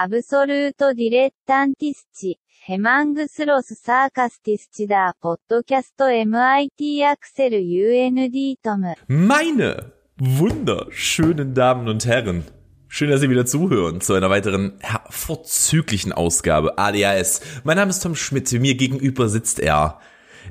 [0.00, 8.94] アブソルートディレッタンティスチ、ヘマングスロスサーカスティスチダー、ポッドキャスト MIT アクセル UND トム。
[9.08, 12.44] Meine wunderschönen Damen und Herren,
[12.86, 14.78] schön, dass Sie wieder zuhören zu einer weiteren
[15.10, 17.40] vorzüglichen Ausgabe ADHS.
[17.64, 19.98] Mein Name ist Tom Schmidt, mir gegenüber sitzt er,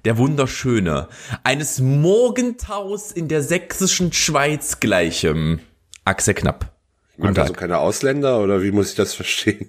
[0.03, 1.07] der Wunderschöne,
[1.45, 5.61] eines Morgentaus in der sächsischen Schweiz gleichem
[6.03, 6.70] Axel Knapp.
[7.16, 7.60] Guten Sind also Tag.
[7.60, 9.68] keine Ausländer oder wie muss ich das verstehen?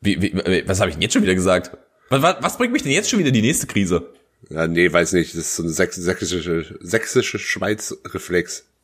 [0.00, 0.34] Wie, wie,
[0.68, 1.76] was habe ich denn jetzt schon wieder gesagt?
[2.10, 4.10] Was, was, was bringt mich denn jetzt schon wieder in die nächste Krise?
[4.50, 5.30] Ja, nee, weiß nicht.
[5.32, 8.64] Das ist so ein sächs- sächsische, sächsische Schweiz-Reflex.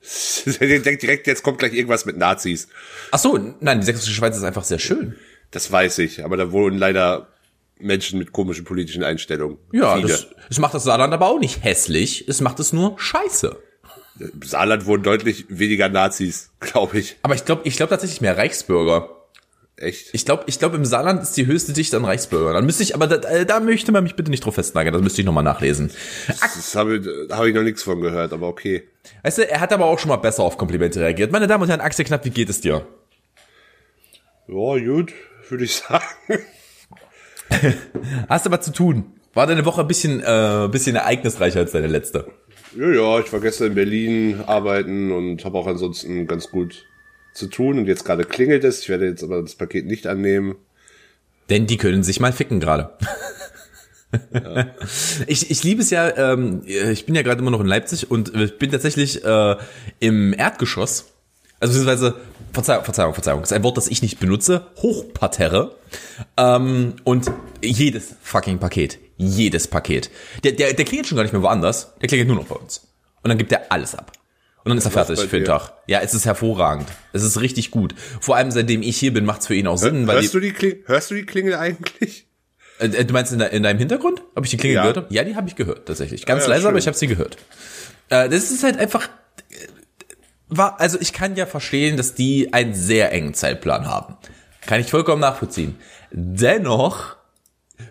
[0.00, 2.68] Ich denke direkt, jetzt kommt gleich irgendwas mit Nazis.
[3.10, 5.16] Ach so, nein, die sächsische Schweiz ist einfach sehr schön.
[5.50, 7.26] Das weiß ich, aber da wohnen leider
[7.80, 9.58] Menschen mit komischen politischen Einstellungen.
[9.72, 10.06] Ja, Viele.
[10.08, 13.56] das, das macht das Saarland aber auch nicht hässlich, es macht es nur scheiße.
[14.18, 17.16] Im Saarland wohnen deutlich weniger Nazis, glaube ich.
[17.22, 19.10] Aber ich glaube, ich glaube tatsächlich mehr Reichsbürger.
[19.80, 20.08] Echt?
[20.12, 22.52] Ich glaube, ich glaube, im Saarland ist die höchste Dichte an Reichsbürgern.
[22.52, 24.92] Dann müsste ich, aber da, da möchte man mich bitte nicht drauf festnageln.
[24.92, 25.92] Das müsste ich nochmal nachlesen.
[26.26, 28.88] Das habe ich, da habe ich noch nichts von gehört, aber okay.
[29.22, 31.30] Weißt du, er hat aber auch schon mal besser auf Komplimente reagiert.
[31.30, 32.86] Meine Damen und Herren, Axel Knapp, wie geht es dir?
[34.48, 35.12] Ja, gut,
[35.48, 36.04] würde ich sagen.
[38.28, 39.12] Hast du was zu tun?
[39.34, 42.26] War deine Woche ein bisschen, äh, bisschen ereignisreicher als deine letzte?
[42.78, 46.86] Ja, ja, ich war gestern in Berlin arbeiten und habe auch ansonsten ganz gut
[47.34, 47.76] zu tun.
[47.76, 48.82] Und jetzt gerade klingelt es.
[48.82, 50.54] Ich werde jetzt aber das Paket nicht annehmen.
[51.50, 52.96] Denn die können sich mal ficken gerade.
[55.26, 58.34] Ich, ich liebe es ja, ähm, ich bin ja gerade immer noch in Leipzig und
[58.34, 59.56] ich bin tatsächlich äh,
[60.00, 61.12] im Erdgeschoss,
[61.60, 62.14] also beziehungsweise,
[62.52, 65.76] Verzeihung, Verzeihung, Verzeihung, das ist ein Wort, das ich nicht benutze, Hochparterre
[66.36, 67.30] ähm, und
[67.62, 70.10] jedes fucking Paket, jedes Paket,
[70.44, 72.86] der, der, der klingelt schon gar nicht mehr woanders, der klingelt nur noch bei uns.
[73.22, 74.12] Und dann gibt er alles ab.
[74.64, 75.44] Und dann ist er fertig für den?
[75.46, 75.72] Tag.
[75.86, 76.88] Ja, es ist hervorragend.
[77.12, 77.94] Es ist richtig gut.
[78.20, 80.52] Vor allem seitdem ich hier bin, macht's für ihn auch Sinn, weil Hörst du, die
[80.52, 82.26] Kling hörst du die Klingel eigentlich?
[82.78, 84.22] äh, Du meinst in, de in deinem Hintergrund?
[84.34, 84.82] Ob ich die Klingel Ja.
[84.82, 85.06] gehört habe?
[85.14, 86.26] Ja, die habe ich gehört, tatsächlich.
[86.26, 86.80] Ganz ja, leise, aber schön.
[86.80, 87.38] ich habe sie gehört.
[88.10, 89.08] Äh, das ist halt einfach.
[90.48, 94.16] War, also ich kann ja verstehen, dass die einen sehr engen Zeitplan haben.
[94.62, 95.76] Kann ich vollkommen nachvollziehen.
[96.10, 97.16] Dennoch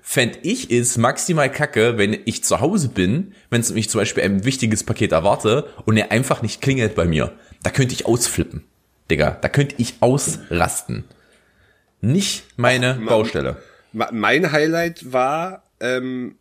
[0.01, 4.23] fänd ich es maximal kacke, wenn ich zu Hause bin, wenn es mich zum Beispiel
[4.23, 7.34] ein wichtiges Paket erwarte und er einfach nicht klingelt bei mir.
[7.63, 8.63] Da könnte ich ausflippen.
[9.09, 11.06] Digga, da könnte ich ausrasten.
[12.01, 13.57] Nicht meine Baustelle.
[13.94, 16.35] Ma- Mein Highlight war ähm,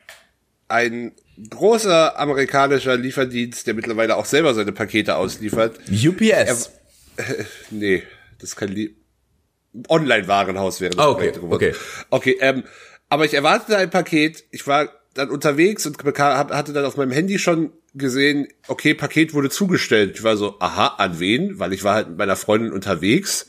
[0.68, 1.12] ein
[1.50, 5.78] großer amerikanischer Lieferdienst, der mittlerweile auch selber seine Pakete ausliefert.
[5.90, 6.72] UPS.
[7.70, 8.02] Nee,
[8.38, 8.94] das ist kein Lie
[9.88, 11.74] Online-Warenhaus wäre das Ah, okay, okay.
[12.10, 12.64] Okay, ähm,
[13.08, 14.44] aber ich erwartete ein Paket.
[14.50, 19.34] Ich war dann unterwegs und bekam, hatte dann auf meinem Handy schon gesehen, okay, Paket
[19.34, 20.16] wurde zugestellt.
[20.16, 21.58] Ich war so, aha, an wen?
[21.58, 23.48] Weil ich war halt mit meiner Freundin unterwegs.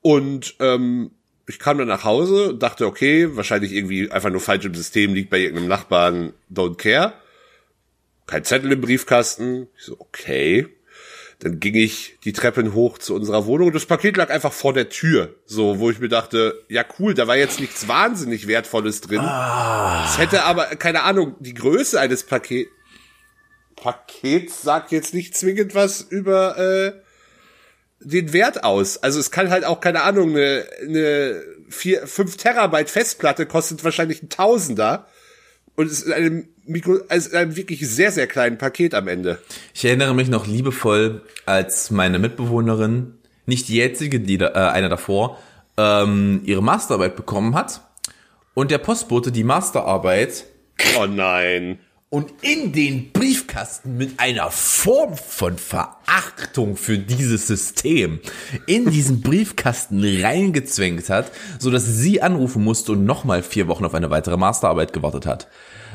[0.00, 1.12] Und ähm,
[1.50, 5.14] ich kam dann nach Hause und dachte, okay, wahrscheinlich irgendwie einfach nur falsch im System,
[5.14, 7.12] liegt bei irgendeinem Nachbarn, don't care.
[8.26, 9.68] Kein Zettel im Briefkasten.
[9.76, 10.68] Ich so, okay.
[11.40, 14.74] Dann ging ich die Treppen hoch zu unserer Wohnung und das Paket lag einfach vor
[14.74, 15.34] der Tür.
[15.46, 19.22] So, wo ich mir dachte, ja cool, da war jetzt nichts wahnsinnig Wertvolles drin.
[20.04, 22.68] Es hätte aber, keine Ahnung, die Größe eines Paket
[23.74, 26.92] Pakets sagt jetzt nicht zwingend was über äh,
[28.00, 28.98] den Wert aus.
[28.98, 34.22] Also es kann halt auch, keine Ahnung, eine, eine 4, 5 Terabyte Festplatte kostet wahrscheinlich
[34.22, 35.06] ein Tausender.
[35.76, 39.08] Und es ist in einem, Mikro, also in einem wirklich sehr, sehr kleinen Paket am
[39.08, 39.38] Ende.
[39.74, 43.14] Ich erinnere mich noch liebevoll, als meine Mitbewohnerin,
[43.46, 45.38] nicht die jetzige, die da, äh, eine davor,
[45.76, 47.80] ähm, ihre Masterarbeit bekommen hat
[48.54, 50.44] und der Postbote die Masterarbeit
[50.98, 51.78] Oh nein.
[52.10, 58.18] Und in den Briefkasten mit einer Form von Verachtung für dieses System
[58.66, 63.94] in diesen Briefkasten reingezwängt hat, so dass sie anrufen musste und nochmal vier Wochen auf
[63.94, 65.46] eine weitere Masterarbeit gewartet hat.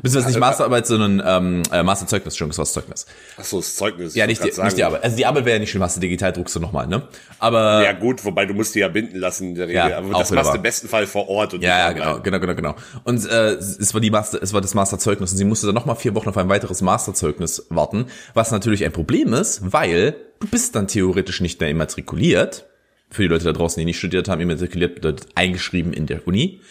[0.06, 3.06] Beziehungsweise nicht Masterarbeit, sondern ähm, äh, Masterzeugnis, Entschuldigung, das war das Zeugnis.
[3.38, 4.14] Ach so, das Zeugnis.
[4.14, 4.84] Ja, ich nicht die, nicht die.
[4.84, 5.04] Arbeit.
[5.04, 7.08] Also die Arbeit wäre ja nicht schlimm, hast du digital, druckst du nochmal, ne?
[7.40, 9.76] Aber Ja gut, wobei du musst die ja binden lassen in der Regel.
[9.90, 11.56] Ja, aber das machst du im besten Fall vor Ort.
[11.56, 12.76] Und Ja, ja, genau, genau, genau, genau.
[13.03, 15.96] Und äh, es war die Master, es war das Masterzeugnis und sie musste dann nochmal
[15.96, 20.76] vier Wochen auf ein weiteres Masterzeugnis warten, was natürlich ein Problem ist, weil du bist
[20.76, 22.68] dann theoretisch nicht mehr immatrikuliert.
[23.09, 26.62] Für die Leute da draußen, die nicht studiert haben, immatrikuliert bedeutet eingeschrieben in der Uni.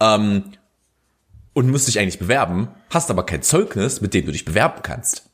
[0.00, 0.44] Ähm,
[1.56, 5.30] und musst dich eigentlich bewerben, hast aber kein Zeugnis, mit dem du dich bewerben kannst.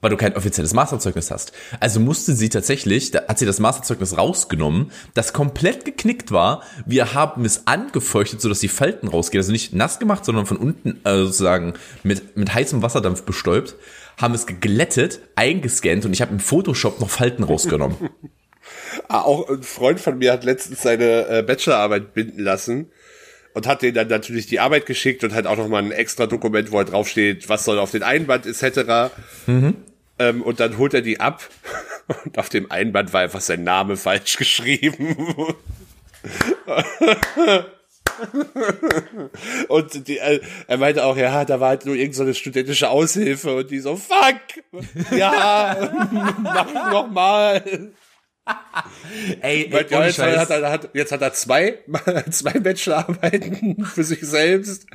[0.00, 1.52] Weil du kein offizielles Masterzeugnis hast.
[1.78, 6.62] Also musste sie tatsächlich, da hat sie das Masterzeugnis rausgenommen, das komplett geknickt war.
[6.86, 9.40] Wir haben es angefeuchtet, sodass die Falten rausgehen.
[9.40, 13.74] Also nicht nass gemacht, sondern von unten äh, sozusagen mit, mit heißem Wasserdampf bestäubt.
[14.16, 17.96] Haben es geglättet, eingescannt und ich habe im Photoshop noch Falten rausgenommen.
[19.08, 22.90] Ah, auch ein Freund von mir hat letztens seine äh, Bachelorarbeit binden lassen
[23.58, 26.28] und hat denen dann natürlich die Arbeit geschickt und hat auch noch mal ein extra
[26.28, 29.10] Dokument, wo er draufsteht, was soll auf den Einband etc.
[29.48, 29.74] Mhm.
[30.20, 31.42] Ähm, und dann holt er die ab
[32.24, 35.16] und auf dem Einband war einfach sein Name falsch geschrieben.
[39.66, 43.56] und die, äh, er meinte auch, ja, da war halt nur irgendeine so studentische Aushilfe
[43.56, 44.38] und die so, fuck,
[45.10, 45.92] ja,
[46.44, 47.90] mach noch mal.
[49.40, 51.78] Ey, ey ja, jetzt, hat er, hat, jetzt hat er zwei,
[52.30, 54.86] zwei Bachelorarbeiten für sich selbst.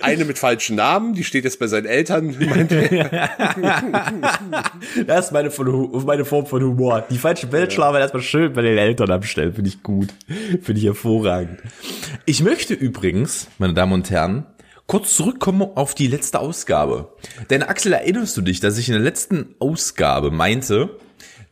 [0.00, 2.36] Eine mit falschen Namen, die steht jetzt bei seinen Eltern.
[5.06, 5.50] das ist meine,
[6.04, 7.04] meine Form von Humor.
[7.10, 8.04] Die falsche Bachelorarbeit ja.
[8.04, 10.08] erstmal schön bei den Eltern abstellen, finde ich gut.
[10.62, 11.60] Finde ich hervorragend.
[12.26, 14.46] Ich möchte übrigens, meine Damen und Herren,
[14.86, 17.14] kurz zurückkommen auf die letzte Ausgabe.
[17.50, 20.98] Denn Axel, erinnerst du dich, dass ich in der letzten Ausgabe meinte,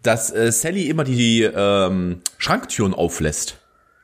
[0.02, 3.58] dass äh, Sally immer die ähm, Schranktüren auflässt.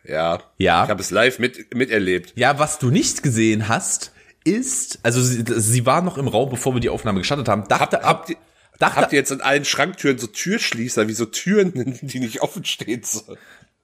[0.05, 0.41] Ja.
[0.59, 0.85] Ja.
[0.85, 2.33] Ich habe es live mit, miterlebt.
[2.37, 4.13] Ja, was du nicht gesehen hast,
[4.45, 7.67] ist, also sie, sie war noch im Raum, bevor wir die Aufnahme gestartet haben.
[7.69, 8.37] Dachte, Hab, habt, ihr,
[8.79, 12.65] dachte, habt ihr jetzt an allen Schranktüren so Türschließer, wie so Türen, die nicht offen
[12.65, 13.39] stehen sollen?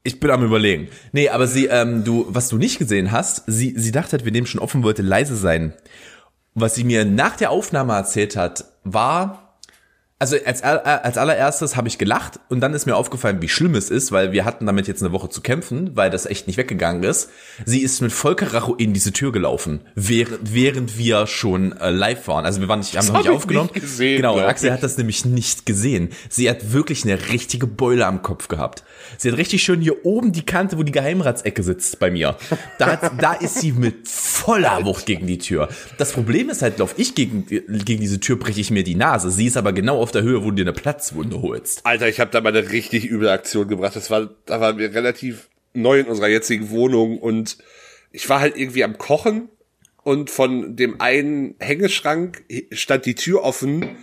[0.04, 0.88] Ich bin am überlegen.
[1.12, 4.32] Nee, aber sie, ähm, du, was du nicht gesehen hast, sie, sie dachte halt, wir
[4.32, 5.74] nehmen schon offen, wollte leise sein.
[6.54, 9.51] Was sie mir nach der Aufnahme erzählt hat, war,
[10.22, 13.90] also als, als allererstes habe ich gelacht und dann ist mir aufgefallen, wie schlimm es
[13.90, 17.02] ist, weil wir hatten damit jetzt eine Woche zu kämpfen, weil das echt nicht weggegangen
[17.02, 17.28] ist.
[17.64, 22.46] Sie ist mit Volker in diese Tür gelaufen, während, während wir schon äh, live waren.
[22.46, 23.70] Also wir waren nicht, haben das noch nicht aufgenommen.
[23.74, 26.10] Nicht gesehen, genau, Axel hat das nämlich nicht gesehen.
[26.28, 28.84] Sie hat wirklich eine richtige Beule am Kopf gehabt.
[29.18, 32.36] Sie hat richtig schön hier oben die Kante, wo die Geheimratsecke sitzt bei mir.
[32.78, 35.68] Da, hat, da ist sie mit voller Wucht gegen die Tür.
[35.98, 39.30] Das Problem ist halt, lauf ich gegen, gegen diese Tür, breche ich mir die Nase.
[39.30, 41.84] Sie ist aber genau auf der Höhe, wo du dir eine Platzwunde holst.
[41.84, 43.96] Alter, ich habe da mal eine richtig üble Aktion gebracht.
[43.96, 47.58] Das war, da waren wir relativ neu in unserer jetzigen Wohnung und
[48.10, 49.48] ich war halt irgendwie am Kochen
[50.02, 53.96] und von dem einen Hängeschrank stand die Tür offen,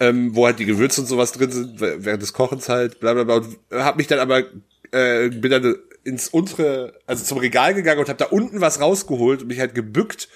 [0.00, 3.24] ähm, wo halt die Gewürze und sowas drin sind, während des Kochens halt, bla bla
[3.24, 3.36] bla.
[3.36, 4.44] Und hab mich dann aber,
[4.92, 9.42] äh, bin dann ins untere, also zum Regal gegangen und hab da unten was rausgeholt
[9.42, 10.28] und mich halt gebückt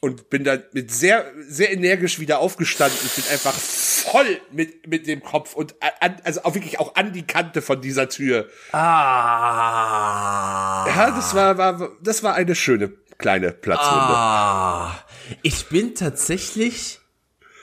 [0.00, 2.98] und bin dann mit sehr, sehr energisch wieder aufgestanden.
[3.04, 7.12] Ich bin einfach voll mit, mit dem Kopf und an, also auch wirklich auch an
[7.12, 8.48] die Kante von dieser Tür.
[8.72, 8.78] Ah.
[10.86, 14.14] Ja, das war, war, das war eine schöne kleine Platzwunde.
[14.14, 15.04] Ah.
[15.42, 16.97] Ich bin tatsächlich,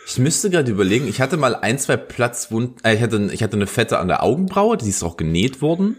[0.06, 3.56] ich müsste gerade überlegen, ich hatte mal ein, zwei Platzwunden, äh, ich hatte, ich hatte
[3.56, 5.98] eine Fette an der Augenbraue, die ist auch genäht worden.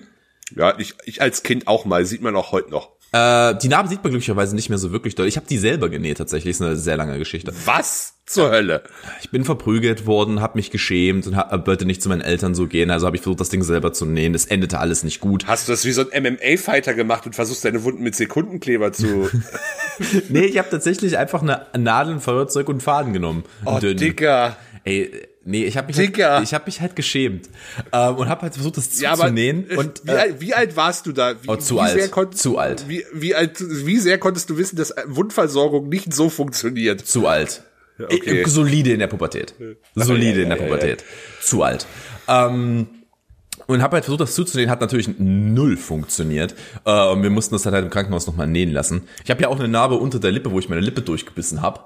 [0.54, 2.95] Ja, ich, ich als Kind auch mal, sieht man auch heute noch.
[3.12, 5.26] Äh, die Narben sieht man glücklicherweise nicht mehr so wirklich doll.
[5.26, 6.52] Ich habe die selber genäht, tatsächlich.
[6.52, 7.52] Ist eine sehr lange Geschichte.
[7.64, 8.82] Was zur Hölle?
[9.22, 12.66] Ich bin verprügelt worden, habe mich geschämt und hab, wollte nicht zu meinen Eltern so
[12.66, 12.90] gehen.
[12.90, 14.34] Also habe ich versucht, das Ding selber zu nähen.
[14.34, 15.46] Es endete alles nicht gut.
[15.46, 19.30] Hast du das wie so ein MMA-Fighter gemacht und versuchst deine Wunden mit Sekundenkleber zu...
[20.28, 23.44] nee, ich habe tatsächlich einfach eine Nadel, ein Feuerzeug und Faden genommen.
[23.64, 24.56] Oh, Dicker.
[24.84, 25.10] Ey,
[25.46, 27.48] nee, ich habe mich, halt, ich hab mich halt geschämt
[27.92, 29.66] ähm, und habe halt versucht, das ja, zuzunähen.
[29.70, 31.34] Aber, und, wie, alt, wie alt warst du da?
[31.42, 32.12] Wie, oh, zu alt.
[32.34, 32.88] zu alt.
[32.88, 33.56] Wie, wie, alt.
[33.58, 37.06] Wie sehr konntest du wissen, dass Wundversorgung nicht so funktioniert?
[37.06, 37.62] Zu alt.
[37.98, 38.44] Okay.
[38.46, 39.54] Solide in der Pubertät.
[39.94, 41.04] Solide in der Pubertät.
[41.40, 41.86] Zu alt.
[42.28, 42.88] Ähm,
[43.66, 46.54] und habe halt versucht, das zuzunähen, hat natürlich null funktioniert.
[46.84, 49.08] Äh, und wir mussten das halt, halt im Krankenhaus nochmal nähen lassen.
[49.24, 51.80] Ich habe ja auch eine Narbe unter der Lippe, wo ich meine Lippe durchgebissen habe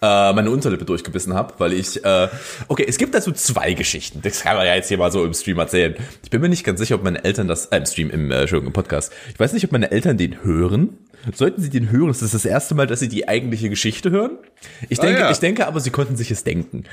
[0.00, 2.28] äh, meine Unterlippe durchgebissen habe, weil ich, äh,
[2.68, 4.20] okay, es gibt dazu zwei Geschichten.
[4.22, 5.94] Das kann man ja jetzt hier mal so im Stream erzählen.
[6.22, 8.40] Ich bin mir nicht ganz sicher, ob meine Eltern das, äh, im Stream, im, äh,
[8.40, 9.12] Entschuldigung, im Podcast.
[9.32, 10.98] Ich weiß nicht, ob meine Eltern den hören.
[11.34, 14.38] Sollten sie den hören, das ist das erste Mal, dass sie die eigentliche Geschichte hören.
[14.88, 15.30] Ich denke, ah, ja.
[15.30, 16.84] ich denke aber, sie konnten sich es denken.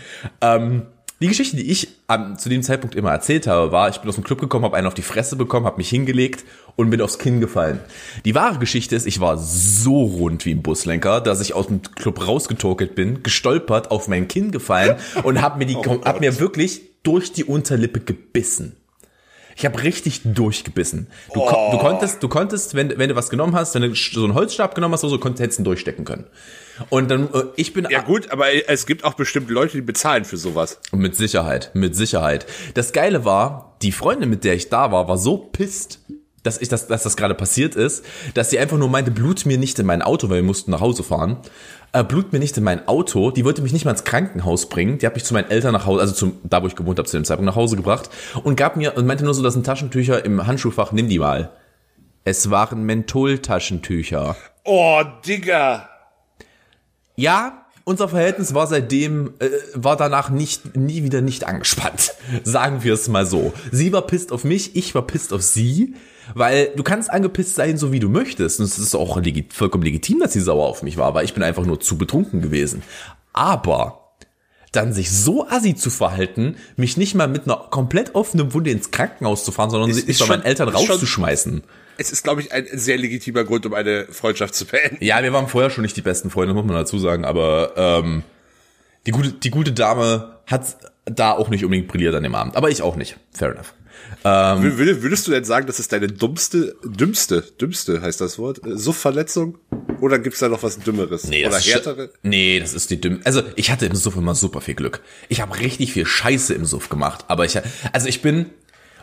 [0.41, 0.87] Ähm,
[1.21, 4.15] die Geschichte, die ich ähm, zu dem Zeitpunkt immer erzählt habe, war, ich bin aus
[4.15, 6.43] dem Club gekommen, habe einen auf die Fresse bekommen, habe mich hingelegt
[6.75, 7.79] und bin aufs Kinn gefallen.
[8.25, 11.81] Die wahre Geschichte ist, ich war so rund wie ein Buslenker, dass ich aus dem
[11.81, 16.39] Club rausgetorkelt bin, gestolpert, auf mein Kinn gefallen und habe mir die, oh hab mir
[16.39, 18.75] wirklich durch die Unterlippe gebissen.
[19.55, 21.07] Ich habe richtig durchgebissen.
[21.33, 21.71] Du, oh.
[21.71, 24.75] du konntest, du konntest, wenn, wenn du was genommen hast, wenn du so einen Holzstab
[24.75, 26.25] genommen hast, so, so konntest, hättest du ihn durchstecken können.
[26.89, 27.87] Und dann, äh, ich bin.
[27.89, 30.79] Ja gut, aber es gibt auch bestimmt Leute, die bezahlen für sowas.
[30.91, 32.45] Mit Sicherheit, mit Sicherheit.
[32.73, 35.99] Das Geile war, die Freundin, mit der ich da war, war so pisst,
[36.43, 39.57] dass ich das, dass das gerade passiert ist, dass sie einfach nur meinte, blut mir
[39.57, 41.37] nicht in mein Auto, weil wir mussten nach Hause fahren.
[41.91, 43.31] Äh, blut mir nicht in mein Auto.
[43.31, 44.97] Die wollte mich nicht mal ins Krankenhaus bringen.
[44.99, 47.07] Die hat mich zu meinen Eltern nach Hause, also zum, da wo ich gewohnt habe,
[47.07, 48.09] zu dem Zeitpunkt nach Hause gebracht
[48.43, 51.51] und gab mir und meinte nur so, das sind Taschentücher im Handschuhfach, nimm die mal.
[52.23, 54.35] Es waren Mentholtaschentücher.
[54.63, 55.89] Oh, Digga.
[57.15, 62.13] Ja, unser Verhältnis war seitdem, äh, war danach nicht, nie wieder nicht angespannt.
[62.43, 63.53] Sagen wir es mal so.
[63.71, 65.95] Sie war pisst auf mich, ich war pisst auf sie.
[66.33, 68.59] Weil du kannst angepisst sein, so wie du möchtest.
[68.59, 71.35] Und es ist auch legit vollkommen legitim, dass sie sauer auf mich war, weil ich
[71.35, 72.81] bin einfach nur zu betrunken gewesen.
[73.31, 74.15] Aber
[74.71, 78.89] dann sich so assi zu verhalten, mich nicht mal mit einer komplett offenen Wunde ins
[78.89, 81.63] Krankenhaus zu fahren, sondern Ist- sich ist bei meinen Eltern ist schon- rauszuschmeißen.
[81.97, 84.97] Es ist, glaube ich, ein sehr legitimer Grund, um eine Freundschaft zu beenden.
[85.03, 88.23] Ja, wir waren vorher schon nicht die besten Freunde, muss man dazu sagen, aber ähm,
[89.05, 92.55] die, gute, die gute Dame hat da auch nicht unbedingt brilliert an dem Abend.
[92.57, 93.17] Aber ich auch nicht.
[93.31, 93.73] Fair enough.
[94.23, 98.77] Wür- Würdest, du denn sagen, das ist deine dummste, dümmste, dümmste heißt das Wort, äh,
[98.77, 99.57] Suffverletzung?
[100.01, 101.25] Oder gibt's da noch was Dümmeres?
[101.25, 102.09] Nee, Oder härtere?
[102.21, 103.21] Nee, das ist die dümm.
[103.23, 105.01] Also ich hatte im Suff immer super viel Glück.
[105.29, 107.25] Ich habe richtig viel Scheiße im Suff gemacht.
[107.29, 107.57] Aber ich,
[107.93, 108.47] also ich bin,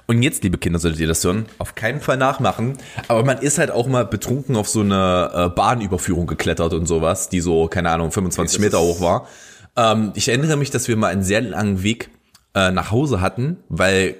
[0.06, 2.78] und jetzt, liebe Kinder, solltet ihr das hören, auf keinen Fall nachmachen.
[3.08, 7.28] Aber man ist halt auch mal betrunken auf so eine äh, Bahnüberführung geklettert und sowas,
[7.28, 9.28] die so, keine Ahnung, 25 Nee, das Meter hoch war.
[9.76, 12.10] Ähm, ich erinnere mich, dass wir mal einen sehr langen Weg
[12.54, 14.16] äh, nach Hause hatten, weil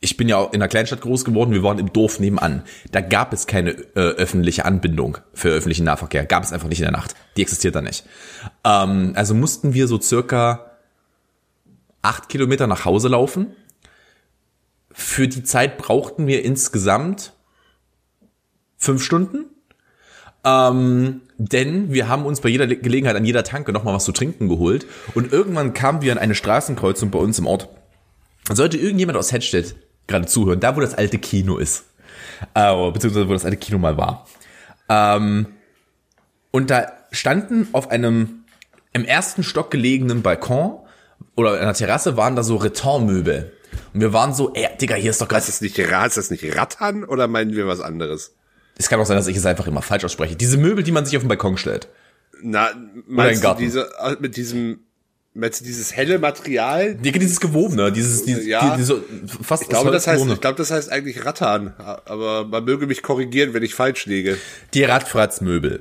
[0.00, 2.62] ich bin ja auch in einer Kleinstadt groß geworden, wir waren im Dorf nebenan.
[2.92, 6.26] Da gab es keine äh, öffentliche Anbindung für öffentlichen Nahverkehr.
[6.26, 7.14] Gab es einfach nicht in der Nacht.
[7.36, 8.04] Die existiert da nicht.
[8.64, 10.70] Ähm, also mussten wir so circa
[12.02, 13.48] acht Kilometer nach Hause laufen.
[14.98, 17.34] Für die Zeit brauchten wir insgesamt
[18.78, 19.44] fünf Stunden.
[20.42, 24.12] Ähm, denn wir haben uns bei jeder Le- Gelegenheit an jeder Tanke nochmal was zu
[24.12, 24.86] trinken geholt.
[25.14, 27.68] Und irgendwann kamen wir an eine Straßenkreuzung bei uns im Ort.
[28.50, 29.76] Sollte irgendjemand aus Hedstedt
[30.06, 31.84] gerade zuhören, da wo das alte Kino ist,
[32.54, 34.26] äh, beziehungsweise wo das alte Kino mal war.
[34.88, 35.46] Ähm,
[36.52, 38.44] und da standen auf einem
[38.94, 40.78] im ersten Stock gelegenen Balkon
[41.34, 43.52] oder einer Terrasse waren da so Retormöbel.
[43.96, 46.30] Und wir waren so, ey, Digga, hier ist doch gerade Ist das nicht, ist das
[46.30, 48.34] nicht Rattern oder meinen wir was anderes?
[48.76, 50.36] Es kann auch sein, dass ich es einfach immer falsch ausspreche.
[50.36, 51.88] Diese Möbel, die man sich auf den Balkon stellt.
[52.42, 52.68] Na,
[53.06, 54.80] meinst du diese, äh, mit diesem,
[55.32, 56.94] meinst du dieses helle Material?
[56.96, 58.68] Digga, dieses Gewobene, dieses, dieses Ja.
[58.72, 59.02] die, diese,
[59.42, 61.72] fast Ich glaube, das heißt, ich glaube, das heißt eigentlich Rattern.
[61.78, 64.36] Aber man möge mich korrigieren, wenn ich falsch liege.
[64.74, 65.80] Die Radfratzmöbel.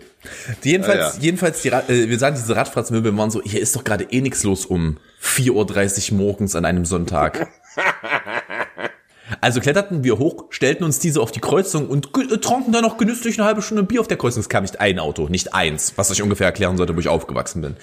[0.63, 1.21] Die jedenfalls, Ah, ja.
[1.21, 4.43] jedenfalls, die, äh, wir sagen, diese Radfratzmöbel waren so, hier ist doch gerade eh nix
[4.43, 7.49] los um 4.30 Uhr morgens an einem Sonntag.
[9.41, 12.97] Also kletterten wir hoch, stellten uns diese auf die Kreuzung und äh, tranken dann noch
[12.97, 14.41] genüsslich eine halbe Stunde Bier auf der Kreuzung.
[14.41, 17.61] Es kam nicht ein Auto, nicht eins, was ich ungefähr erklären sollte, wo ich aufgewachsen
[17.61, 17.75] bin.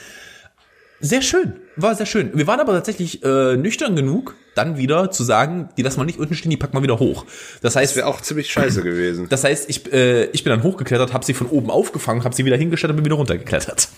[1.00, 2.30] Sehr schön, war sehr schön.
[2.32, 6.20] Wir waren aber tatsächlich äh, nüchtern genug, dann wieder zu sagen, die lassen wir nicht
[6.20, 7.26] unten stehen, die packen wir wieder hoch.
[7.60, 9.26] Das heißt, wäre auch ziemlich scheiße gewesen.
[9.28, 12.44] das heißt, ich, äh, ich bin dann hochgeklettert, habe sie von oben aufgefangen, habe sie
[12.44, 13.88] wieder hingestellt und bin wieder runtergeklettert.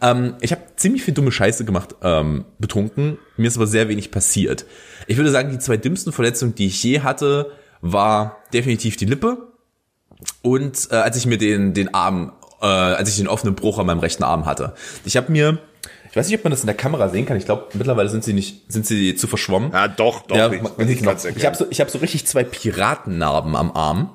[0.00, 3.18] Ähm, ich habe ziemlich viel dumme Scheiße gemacht, ähm, betrunken.
[3.36, 4.66] Mir ist aber sehr wenig passiert.
[5.06, 9.48] Ich würde sagen, die zwei dümmsten Verletzungen, die ich je hatte, war definitiv die Lippe
[10.42, 13.86] und äh, als ich mir den den Arm, äh, als ich den offenen Bruch an
[13.86, 14.74] meinem rechten Arm hatte.
[15.04, 15.58] Ich habe mir,
[16.10, 17.36] ich weiß nicht, ob man das in der Kamera sehen kann.
[17.36, 19.72] Ich glaube, mittlerweile sind sie nicht, sind sie zu verschwommen.
[19.72, 20.36] Ja, doch, doch.
[20.36, 24.10] Ja, ich, kann's Ich habe so, ich hab so richtig zwei Piratennarben am Arm.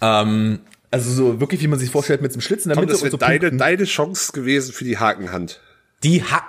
[0.00, 2.84] Ähm, also so wirklich, wie man sich vorstellt, mit so einem Schlitz in der Tom,
[2.84, 3.58] Mitte das und wäre so deine, Punkten.
[3.58, 5.60] deine Chance gewesen für die Hakenhand.
[6.02, 6.42] Die ha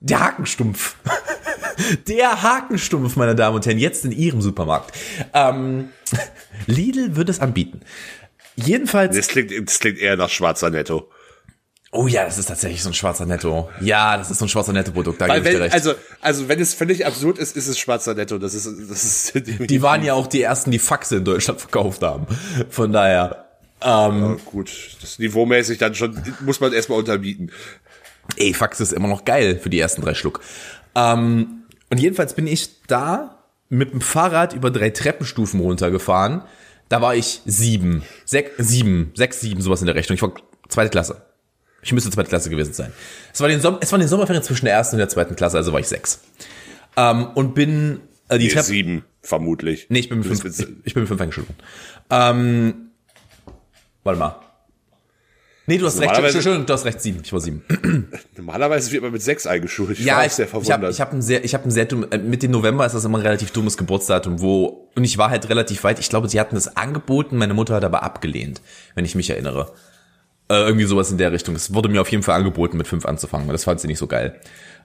[0.00, 0.96] der Hakenstumpf.
[2.08, 4.92] der Hakenstumpf, meine Damen und Herren, jetzt in Ihrem Supermarkt.
[5.32, 5.90] Ähm,
[6.66, 7.80] Lidl wird es anbieten.
[8.56, 9.16] Jedenfalls.
[9.16, 11.10] Das klingt, das klingt eher nach schwarzer Netto.
[11.92, 13.70] Oh ja, das ist tatsächlich so ein schwarzer Netto.
[13.80, 15.74] Ja, das ist so ein schwarzer Netto-Produkt, da Weil gebe ich dir recht.
[15.74, 18.38] also, also wenn es völlig absurd ist, ist es schwarzer Netto.
[18.38, 22.02] Das ist, das ist die waren ja auch die ersten, die Faxe in Deutschland verkauft
[22.02, 22.26] haben.
[22.68, 23.45] Von daher.
[23.82, 24.96] Ähm, gut.
[25.00, 27.50] Das niveaumäßig dann schon muss man erstmal unterbieten.
[28.36, 30.40] ey, Fax ist immer noch geil für die ersten drei Schluck.
[30.94, 36.42] Ähm, und jedenfalls bin ich da mit dem Fahrrad über drei Treppenstufen runtergefahren.
[36.88, 40.14] Da war ich sieben, sech, sieben, sechs, sieben, sowas in der Rechnung.
[40.14, 40.32] Ich war
[40.68, 41.22] zweite Klasse.
[41.82, 42.92] Ich müsste zweite Klasse gewesen sein.
[43.32, 45.56] Es war den, Som es war den Sommerferien zwischen der ersten und der zweiten Klasse,
[45.56, 46.20] also war ich sechs.
[46.96, 48.66] Ähm, und bin äh, die Nee, Treppe.
[48.66, 49.86] sieben, vermutlich.
[49.88, 51.58] Nee, ich bin mit fünf, ich, ich bin mit fünf eingeschult worden.
[52.10, 52.85] Ähm,
[54.06, 54.36] warte mal.
[55.68, 57.20] Nee, du hast recht, Normalerweise- Entschuldigung, du hast recht, sieben.
[57.24, 57.64] Ich war sieben.
[58.36, 59.90] Normalerweise wird man mit sechs eingeschult.
[59.98, 60.92] Ich Ja, war auch ich, sehr ich habe verwundert.
[60.94, 63.04] ich hab ein sehr, ich habe ein sehr dumm, äh, mit dem November ist das
[63.04, 66.38] immer ein relativ dummes Geburtsdatum, wo, und ich war halt relativ weit, ich glaube, sie
[66.38, 68.60] hatten das angeboten, meine Mutter hat aber abgelehnt,
[68.94, 69.72] wenn ich mich erinnere.
[70.48, 71.56] Äh, irgendwie sowas in der Richtung.
[71.56, 73.98] Es wurde mir auf jeden Fall angeboten, mit fünf anzufangen, weil das fand sie nicht
[73.98, 74.40] so geil.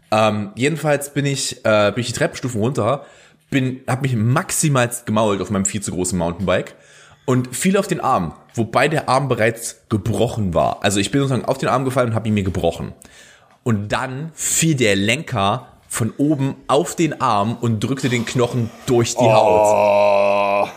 [0.09, 3.05] Ähm, jedenfalls bin ich, äh, bin ich die Treppenstufen runter,
[3.51, 6.73] bin, hab mich maximal gemault auf meinem viel zu großen Mountainbike
[7.25, 10.83] und fiel auf den Arm, wobei der Arm bereits gebrochen war.
[10.83, 12.93] Also ich bin sozusagen auf den Arm gefallen und habe ihn mir gebrochen.
[13.63, 19.15] Und dann fiel der Lenker von oben auf den Arm und drückte den Knochen durch
[19.15, 20.67] die Haut.
[20.67, 20.69] oh,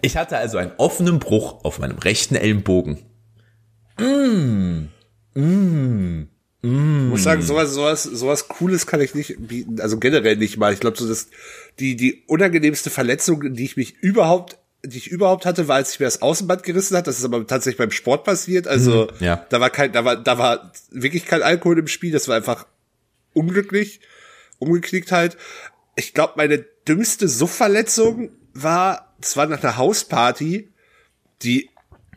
[0.00, 2.98] Ich hatte also einen offenen Bruch auf meinem rechten Ellenbogen.
[3.98, 4.88] Mm.
[5.34, 6.28] Mm.
[6.62, 7.04] Mm.
[7.04, 9.80] Ich muss sagen, sowas, sowas, sowas Cooles kann ich nicht bieten.
[9.80, 10.72] Also generell nicht mal.
[10.72, 11.28] Ich glaube, so das,
[11.78, 16.00] die, die unangenehmste Verletzung, die ich mich überhaupt, die ich überhaupt hatte, war, als ich
[16.00, 17.06] mir das Außenband gerissen hat.
[17.06, 18.66] Das ist aber tatsächlich beim Sport passiert.
[18.66, 19.46] Also, Mhm, ja.
[19.50, 22.12] da war kein, da war, da war wirklich kein Alkohol im Spiel.
[22.12, 22.66] Das war einfach
[23.34, 24.00] unglücklich,
[24.58, 25.36] umgeknickt halt.
[25.96, 30.68] Ich glaube, meine dümmste Suffverletzung war, es war nach einer Hausparty,
[31.42, 31.70] die,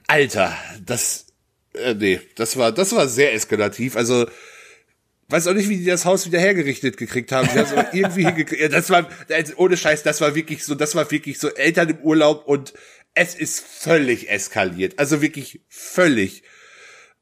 [0.07, 0.55] Alter,
[0.85, 1.27] das,
[1.73, 3.95] äh, nee, das war, das war sehr eskalativ.
[3.95, 4.27] Also,
[5.33, 7.49] weiß auch nicht, wie die das Haus wieder hergerichtet gekriegt haben.
[7.53, 8.61] Die haben so irgendwie hingekriegt.
[8.61, 11.89] Ja, das war, also ohne Scheiß, das war wirklich so, das war wirklich so Eltern
[11.89, 12.73] im Urlaub und
[13.15, 14.97] es ist völlig eskaliert.
[14.99, 16.43] Also wirklich völlig.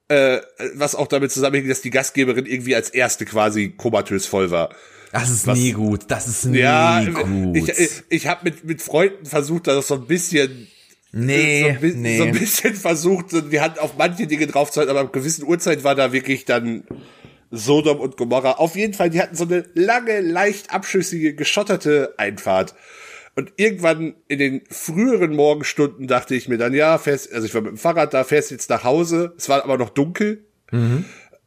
[0.09, 0.41] Äh,
[0.75, 4.75] was auch damit zusammenhängt, dass die Gastgeberin irgendwie als erste quasi komatös voll war.
[5.13, 6.01] Das ist nie gut.
[6.09, 7.55] Das ist nie Ja, gut.
[7.55, 10.67] ich, ich, ich habe mit, mit Freunden versucht, das so ein bisschen
[11.13, 12.17] nee, so, ein bi- nee.
[12.17, 15.95] so ein bisschen versucht, die Hand auf manche Dinge draufzuhalten, aber ab gewissen Uhrzeit war
[15.95, 16.83] da wirklich dann
[17.51, 18.53] Sodom und Gomorra.
[18.53, 22.73] Auf jeden Fall, die hatten so eine lange, leicht abschüssige, geschotterte Einfahrt.
[23.35, 27.61] Und irgendwann in den früheren Morgenstunden dachte ich mir dann, ja, fährst, also ich war
[27.61, 29.33] mit dem Fahrrad da, fährst jetzt nach Hause.
[29.37, 30.43] Es war aber noch dunkel.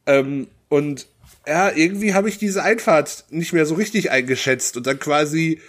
[0.05, 1.07] Ähm, und
[1.47, 5.61] ja, irgendwie habe ich diese Einfahrt nicht mehr so richtig eingeschätzt und dann quasi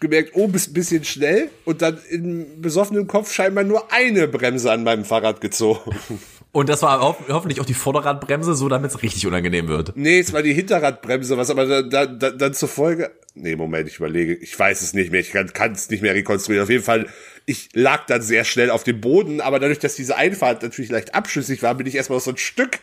[0.00, 4.70] gemerkt, oh, bist ein bisschen schnell und dann im besoffenen Kopf scheinbar nur eine Bremse
[4.70, 5.96] an meinem Fahrrad gezogen.
[6.52, 9.96] Und das war ho hoffentlich auch die Vorderradbremse, so damit es richtig unangenehm wird.
[9.96, 13.10] Nee, es war die Hinterradbremse, was aber dann, dann, dann, dann zur Folge.
[13.34, 14.34] Nee, Moment, ich überlege.
[14.34, 15.20] Ich weiß es nicht mehr.
[15.20, 16.62] Ich kann es nicht mehr rekonstruieren.
[16.64, 17.08] Auf jeden Fall,
[17.46, 21.14] ich lag dann sehr schnell auf dem Boden, aber dadurch, dass diese Einfahrt natürlich leicht
[21.14, 22.80] abschüssig war, bin ich erstmal so ein Stück.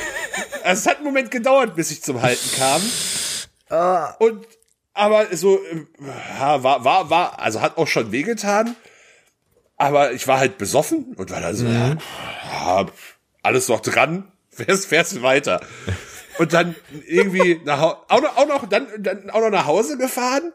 [0.64, 2.82] also es hat einen Moment gedauert, bis ich zum Halten kam.
[4.18, 4.46] Und
[4.94, 5.86] aber so äh,
[6.38, 8.76] ja, war war war also hat auch schon wehgetan.
[9.82, 11.96] Aber ich war halt besoffen und war dann so, ja,
[12.52, 12.86] ja,
[13.42, 15.60] alles noch dran, fährst, fährst weiter.
[16.38, 16.76] Und dann
[17.08, 20.52] irgendwie nach Hause, auch noch, auch noch, dann, dann auch noch nach Hause gefahren.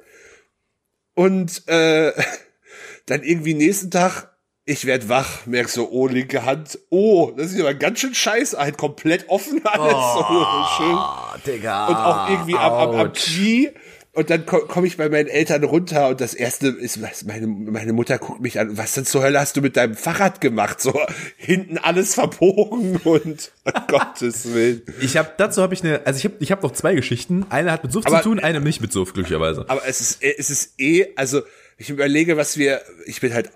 [1.13, 2.13] Und äh,
[3.05, 4.29] dann irgendwie nächsten Tag,
[4.63, 8.57] ich werd wach, merk so, oh, linke Hand, oh, das ist aber ganz schön scheiße,
[8.57, 10.97] halt komplett offen alles, so schön.
[11.45, 11.87] Digga.
[11.87, 13.71] Und auch irgendwie am, am, am Knie.
[14.17, 17.45] Und dann komme komm ich bei meinen Eltern runter und das erste ist, was meine,
[17.45, 20.81] meine Mutter guckt mich an, was denn zur Hölle hast du mit deinem Fahrrad gemacht?
[20.81, 20.99] So
[21.37, 24.81] hinten alles verbogen und um Gottes Willen.
[25.01, 27.45] Ich habe dazu habe ich eine, also ich habe ich habe noch zwei Geschichten.
[27.51, 29.65] Eine hat mit Suff Aber- zu tun, eine nicht mit Suff glücklicherweise.
[29.67, 31.43] Aber es ist, es ist eh, also
[31.77, 33.51] ich überlege, was wir, ich bin halt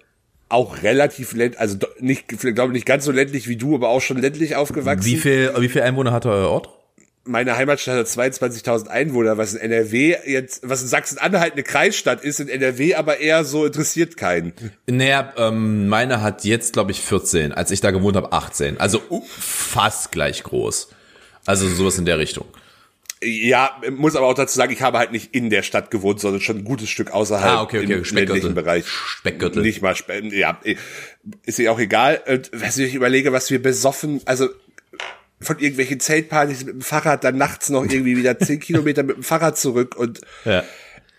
[0.47, 4.17] auch relativ ländlich, also nicht, glaube nicht ganz so ländlich wie du, aber auch schon
[4.17, 5.06] ländlich aufgewachsen.
[5.06, 6.69] Wie viel wie viel Einwohner hat euer Ort?
[7.23, 12.39] Meine Heimatstadt hat 22.000 Einwohner, was in NRW jetzt, was in Sachsen-Anhalt eine Kreisstadt ist,
[12.39, 14.53] in NRW aber eher so interessiert keinen.
[14.88, 17.51] Naja, ähm, meine hat jetzt, glaube ich, 14.
[17.51, 18.79] Als ich da gewohnt habe, 18.
[18.79, 20.89] Also uh, fast gleich groß.
[21.45, 22.45] Also sowas in der Richtung.
[23.23, 26.41] Ja, muss aber auch dazu sagen, ich habe halt nicht in der Stadt gewohnt, sondern
[26.41, 28.34] schon ein gutes Stück außerhalb Ah, okay, okay, im Speckgürtel.
[28.34, 28.88] ländlichen Bereich.
[28.88, 29.62] Speckgürtel.
[29.62, 30.60] Nicht mal, Spe ja,
[31.45, 32.19] ist ja auch egal.
[32.27, 34.49] Und was ich überlege, was wir besoffen, also
[35.41, 39.23] von irgendwelchen Zeltpartys mit dem Fahrrad, dann nachts noch irgendwie wieder 10 Kilometer mit dem
[39.23, 40.63] Fahrrad zurück und Ja.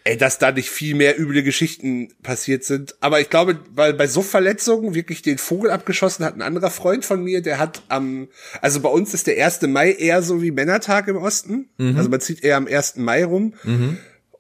[0.05, 2.97] ey, dass da nicht viel mehr üble Geschichten passiert sind.
[3.01, 7.05] Aber ich glaube, weil bei so Verletzungen wirklich den Vogel abgeschossen hat ein anderer Freund
[7.05, 8.29] von mir, der hat am,
[8.61, 9.63] also bei uns ist der 1.
[9.63, 11.69] Mai eher so wie Männertag im Osten.
[11.79, 12.97] Also man zieht eher am 1.
[12.97, 13.55] Mai rum.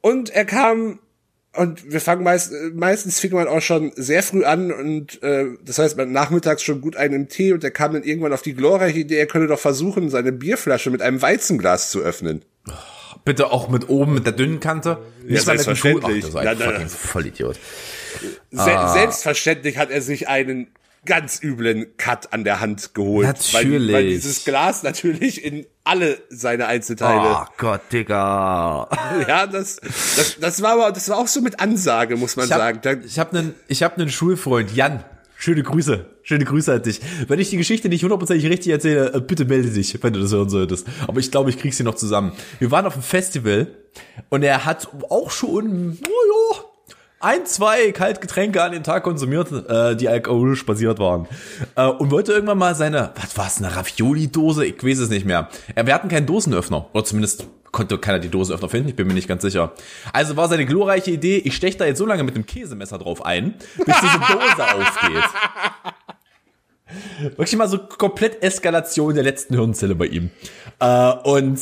[0.01, 0.99] Und er kam
[1.55, 5.47] und wir fangen meist, äh, meistens fing man auch schon sehr früh an und äh,
[5.65, 8.43] das heißt, man nachmittags schon gut einen im Tee und er kam dann irgendwann auf
[8.43, 12.45] die glorreiche Idee, er könne doch versuchen, seine Bierflasche mit einem Weizenglas zu öffnen.
[13.25, 14.99] Bitte auch mit oben, mit der dünnen Kante.
[15.25, 16.01] Nicht mal mit dem Schuh.
[16.03, 16.21] Ach, selbstverständlich.
[16.21, 16.88] das ist ein nein, fucking nein.
[16.88, 17.59] Vollidiot.
[18.51, 20.69] Se Selbstverständlich hat er sich einen
[21.05, 23.27] ganz üblen Cut an der Hand geholt.
[23.53, 23.93] Weil, Natürlich.
[23.93, 27.38] weil dieses Glas natürlich in alle seine Einzelteile.
[27.43, 28.88] Oh Gott, Digga.
[29.29, 29.77] Ja, das,
[30.17, 32.79] das, das war aber, das war auch so mit Ansage, muss man Ich hab, sagen.
[32.83, 35.05] Da, ich habe einen, ich habe einen Schulfreund, Jan.
[35.37, 36.07] Schöne Grüße.
[36.23, 37.01] Schöne Grüße an dich.
[37.27, 40.31] Wenn ich die Geschichte nicht hundertprozentig richtig erzähle, äh, bitte melde dich, wenn du das
[40.31, 40.87] hören solltest.
[41.09, 42.33] Aber ich glaube, ich krieg sie noch zusammen.
[42.61, 43.67] Wir waren auf einem Festival
[44.29, 46.65] und er hat auch schon, oh ja,
[47.22, 51.28] ein, zwei Kaltgetränke an den Tag konsumiert, äh, die alkoholisch basiert waren.
[51.76, 54.66] Äh, und wollte irgendwann mal seine, was war's, eine Ravioli-Dose?
[54.66, 55.48] Ich weiß es nicht mehr.
[55.76, 56.87] Ja, wir hatten keinen Dosenöffner.
[56.92, 59.72] Oder zumindest konnte keiner die Dosenöffner finden, ich bin mir nicht ganz sicher.
[60.12, 63.24] Also war seine glorreiche Idee, ich stech da jetzt so lange mit dem Käsemesser drauf
[63.24, 65.24] ein, bis diese Dose aufgeht.
[67.37, 70.30] Wirklich mal so komplett Eskalation der letzten Hirnzelle bei ihm.
[70.78, 71.58] Äh, und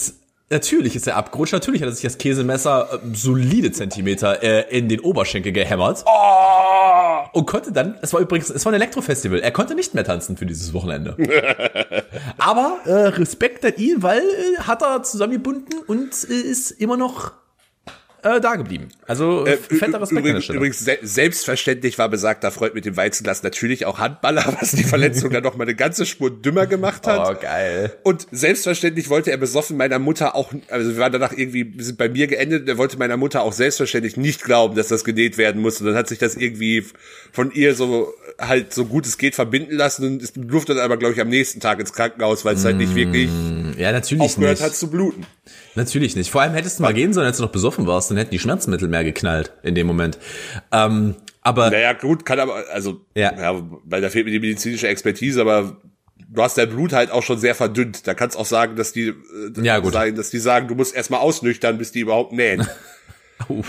[0.50, 4.88] natürlich ist er abgerutscht, natürlich hat er sich das Käsemesser äh, solide Zentimeter äh, in
[4.88, 6.04] den Oberschenkel gehämmert.
[6.06, 10.04] oh, und konnte dann, es war übrigens, es war ein Elektrofestival, er konnte nicht mehr
[10.04, 11.16] tanzen für dieses Wochenende.
[12.38, 17.32] Aber äh, Respekt an ihn, weil äh, hat er zusammengebunden und äh, ist immer noch
[18.22, 18.88] äh, da geblieben.
[19.06, 23.86] Also Äh, fetter Respekt übrigens, übrigens se selbstverständlich war besagter Freund mit dem Weizenglas natürlich
[23.86, 27.28] auch Handballer, was die Verletzung dann noch mal eine ganze Spur dümmer gemacht hat.
[27.28, 27.92] Oh, geil.
[28.02, 31.98] Und selbstverständlich wollte er besoffen meiner Mutter auch, also wir waren danach irgendwie, wir sind
[31.98, 35.60] bei mir geendet, er wollte meiner Mutter auch selbstverständlich nicht glauben, dass das genäht werden
[35.62, 35.80] muss.
[35.80, 36.84] Und dann hat sich das irgendwie
[37.32, 40.96] von ihr so halt so gut es geht verbinden lassen und es durfte dann aber,
[40.96, 43.28] glaube ich, am nächsten Tag ins Krankenhaus, weil es halt nicht wirklich
[43.76, 44.62] Ja, natürlich aufgehört nicht.
[44.66, 45.26] hat zu bluten.
[45.74, 46.30] Natürlich nicht.
[46.30, 48.38] Vor allem hättest du mal gehen sollen, als du noch besoffen warst, dann hätten die
[48.38, 50.18] Schmerzmittel mehr geknallt in dem Moment.
[50.72, 53.32] Ähm, aber Naja, gut, kann aber, also, Ja.
[53.38, 53.62] ja.
[53.84, 55.76] weil da fehlt mir die medizinische Expertise, aber
[56.28, 58.06] du hast dein Blut halt auch schon sehr verdünnt.
[58.06, 59.14] Da kannst auch sagen, dass die, äh,
[59.62, 59.92] Ja, gut.
[59.92, 62.66] Sagen, dass die sagen, du musst erstmal ausnüchtern, bis die überhaupt nähen.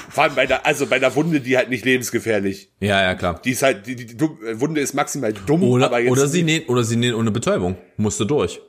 [0.09, 2.71] Vor allem bei der, also bei der Wunde, die halt nicht lebensgefährlich.
[2.81, 3.39] ja, ja, klar.
[3.45, 4.19] Die ist halt, die, die, die
[4.59, 7.77] Wunde ist maximal dumm, Oder, aber jetzt oder sie nähen, oder sie nähen ohne Betäubung.
[7.95, 8.59] Musste durch.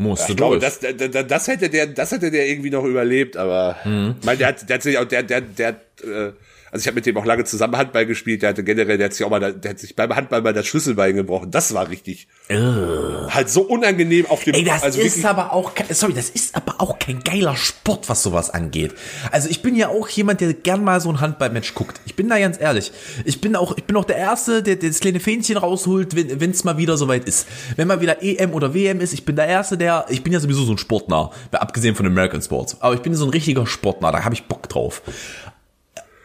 [0.00, 0.78] Musste ich glaube, durch.
[0.80, 4.14] das, das, das hätte der, das hätte der irgendwie noch überlebt, aber Mhm.
[4.18, 6.32] ich meine, der hat, der hat sich auch, der, der, der, äh,
[6.72, 8.42] also ich habe mit dem auch lange zusammen Handball gespielt.
[8.42, 10.66] Der hatte generell, der hat sich auch mal, der hat sich beim Handball mal das
[10.66, 11.50] Schlüsselbein gebrochen.
[11.50, 16.12] Das war richtig, halt so unangenehm auf dem, Ey, das also ist aber auch, sorry,
[16.12, 18.94] das ist aber auch kein geiler Sport, was sowas angeht.
[19.32, 22.00] Also ich bin ja auch jemand, der gern mal so ein Handballmatch guckt.
[22.06, 22.92] Ich bin da ganz ehrlich.
[23.24, 26.50] Ich bin auch, ich bin auch der Erste, der, der das kleine Fähnchen rausholt, wenn
[26.50, 27.48] es mal wieder soweit ist.
[27.76, 30.38] Wenn mal wieder EM oder WM ist, ich bin der Erste, der, ich bin ja
[30.38, 32.76] sowieso so ein Sportnah, abgesehen von American Sports.
[32.80, 35.02] Aber ich bin so ein richtiger Sportnah, da habe ich Bock drauf.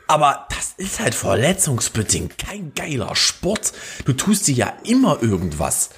[0.08, 3.74] Aber das ist halt verletzungsbedingt kein geiler Sport.
[4.06, 5.90] Du tust dir ja immer irgendwas.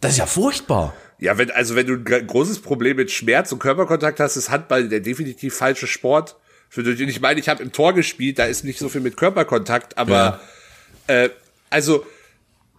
[0.00, 0.94] Das ist ja furchtbar.
[1.18, 4.50] ja, wenn, also wenn du ein gr- großes Problem mit Schmerz und Körperkontakt hast, ist
[4.50, 6.36] Handball der definitiv falsche Sport.
[6.68, 6.80] Für.
[6.80, 9.96] Und ich meine, ich habe im Tor gespielt, da ist nicht so viel mit Körperkontakt,
[9.96, 10.40] aber
[11.06, 11.28] äh,
[11.70, 12.04] also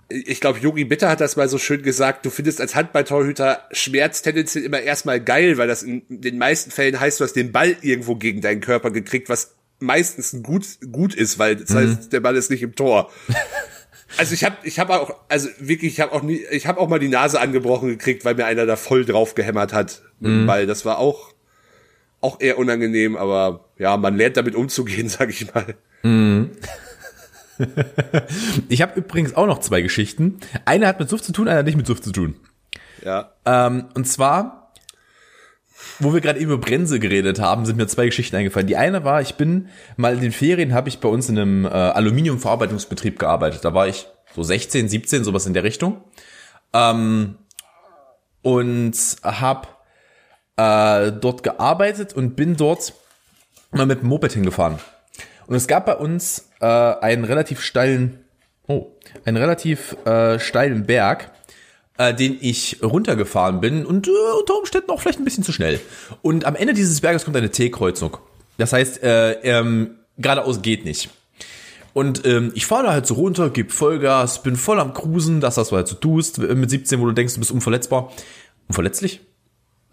[0.10, 4.21] ich glaube, Yogi Bitter hat das mal so schön gesagt, du findest als Handballtorhüter Schmerz
[4.21, 7.75] tendenziell immer erstmal geil, weil das in den meisten Fällen heißt, du hast den Ball
[7.82, 12.36] irgendwo gegen deinen Körper gekriegt, was meistens gut, gut ist, weil das heißt, der Ball
[12.36, 13.12] ist nicht im Tor.
[14.18, 16.88] Also ich habe ich hab auch, also wirklich, ich habe auch nie, ich habe auch
[16.88, 20.66] mal die Nase angebrochen gekriegt, weil mir einer da voll drauf gehämmert hat dem Ball.
[20.66, 21.34] Das war auch,
[22.22, 25.76] auch eher unangenehm, aber ja, man lernt damit umzugehen, sag ich mal.
[28.70, 30.38] Ich habe übrigens auch noch zwei Geschichten.
[30.66, 32.36] Eine hat mit Suft zu tun, eine hat nicht mit Suft zu tun.
[33.04, 33.34] Ja.
[33.46, 34.66] Ähm, und zwar,
[36.00, 38.67] wo wir gerade eben über Bremse geredet haben, sind mir zwei Geschichten eingefallen.
[38.67, 41.65] Die eine war, ich bin mal in den Ferien, habe ich bei uns in einem
[41.65, 43.65] äh, Aluminiumverarbeitungsbetrieb gearbeitet.
[43.65, 46.02] Da war ich so 16, 17, sowas in der Richtung.
[46.73, 47.36] Ähm,
[48.41, 49.67] und habe
[50.58, 52.93] äh, dort gearbeitet und bin dort
[53.71, 54.80] mal mit dem Moped hingefahren.
[55.47, 58.26] Und es gab bei uns äh, einen relativ steilen,
[58.67, 58.91] oh,
[59.26, 61.32] einen relativ äh, steilen Berg,
[61.98, 65.80] äh, den ich runtergefahren bin und äh, unter Umständen auch vielleicht ein bisschen zu schnell.
[66.22, 68.18] Und am Ende dieses Berges kommt eine T-Kreuzung.
[68.58, 71.10] Das heißt, äh, ähm, geradeaus geht nicht.
[71.94, 75.58] Und ähm, ich fahre da halt so runter, gebe Vollgas, bin voll am Cruisen, das,
[75.58, 78.12] was du halt so tust, mit 17, wo du denkst, du bist unverletzbar.
[78.68, 79.22] Unverletzlich?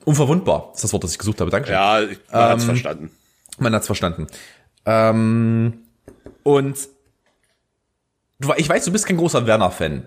[0.05, 1.51] Unverwundbar, ist das Wort, das ich gesucht habe.
[1.51, 1.75] Dankeschön.
[1.75, 3.11] Ja, man hat's verstanden.
[3.59, 4.27] Man hat's verstanden.
[4.85, 5.79] Ähm,
[6.43, 6.77] und
[8.39, 10.03] du, ich weiß, du bist kein großer Werner-Fan.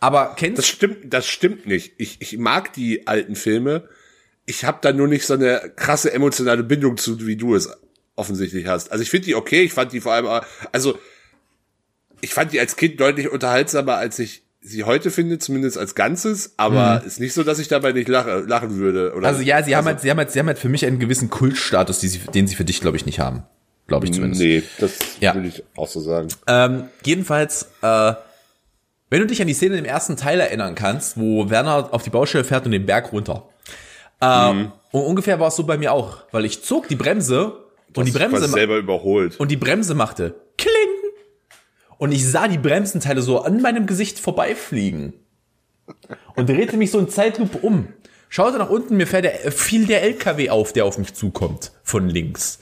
[0.00, 1.94] Aber kennst Das stimmt, das stimmt nicht.
[1.98, 3.88] Ich, ich mag die alten Filme.
[4.46, 7.70] Ich habe da nur nicht so eine krasse emotionale Bindung zu, wie du es
[8.16, 8.92] offensichtlich hast.
[8.92, 9.62] Also ich finde die okay.
[9.62, 10.26] Ich fand die vor allem,
[10.72, 10.98] also
[12.20, 16.54] ich fand die als Kind deutlich unterhaltsamer, als ich sie heute finde, zumindest als Ganzes.
[16.56, 19.14] Aber ist nicht so, dass ich dabei nicht lache, lachen würde.
[19.14, 20.98] Oder Also ja, sie haben halt, sie haben halt, sie haben halt für mich einen
[20.98, 23.42] gewissen Kultstatus, sie, den sie für dich, glaube ich, nicht haben.
[23.86, 24.40] Glaube ich zumindest.
[24.40, 25.34] Nee, das Ja.
[25.34, 26.28] würde ich auch so sagen.
[26.46, 28.14] Ähm, jedenfalls, äh,
[29.14, 32.10] wenn du dich an die Szene im ersten Teil erinnern kannst, wo Werner auf die
[32.10, 33.48] Baustelle fährt und den Berg runter.
[34.20, 38.06] Äh, Und ungefähr war es so bei mir auch, weil ich zog die Bremse und
[38.06, 39.38] die Bremse selber überholt.
[39.38, 40.72] und die Bremse machte Kling.
[41.96, 45.12] Und ich sah die Bremsenteile so an meinem Gesicht vorbeifliegen.
[46.34, 47.86] Und drehte mich so in Zeitlupe um.
[48.28, 51.70] Schaute nach unten, mir fährt der, fiel der LKW auf, der auf mich zukommt.
[51.84, 52.58] Von links.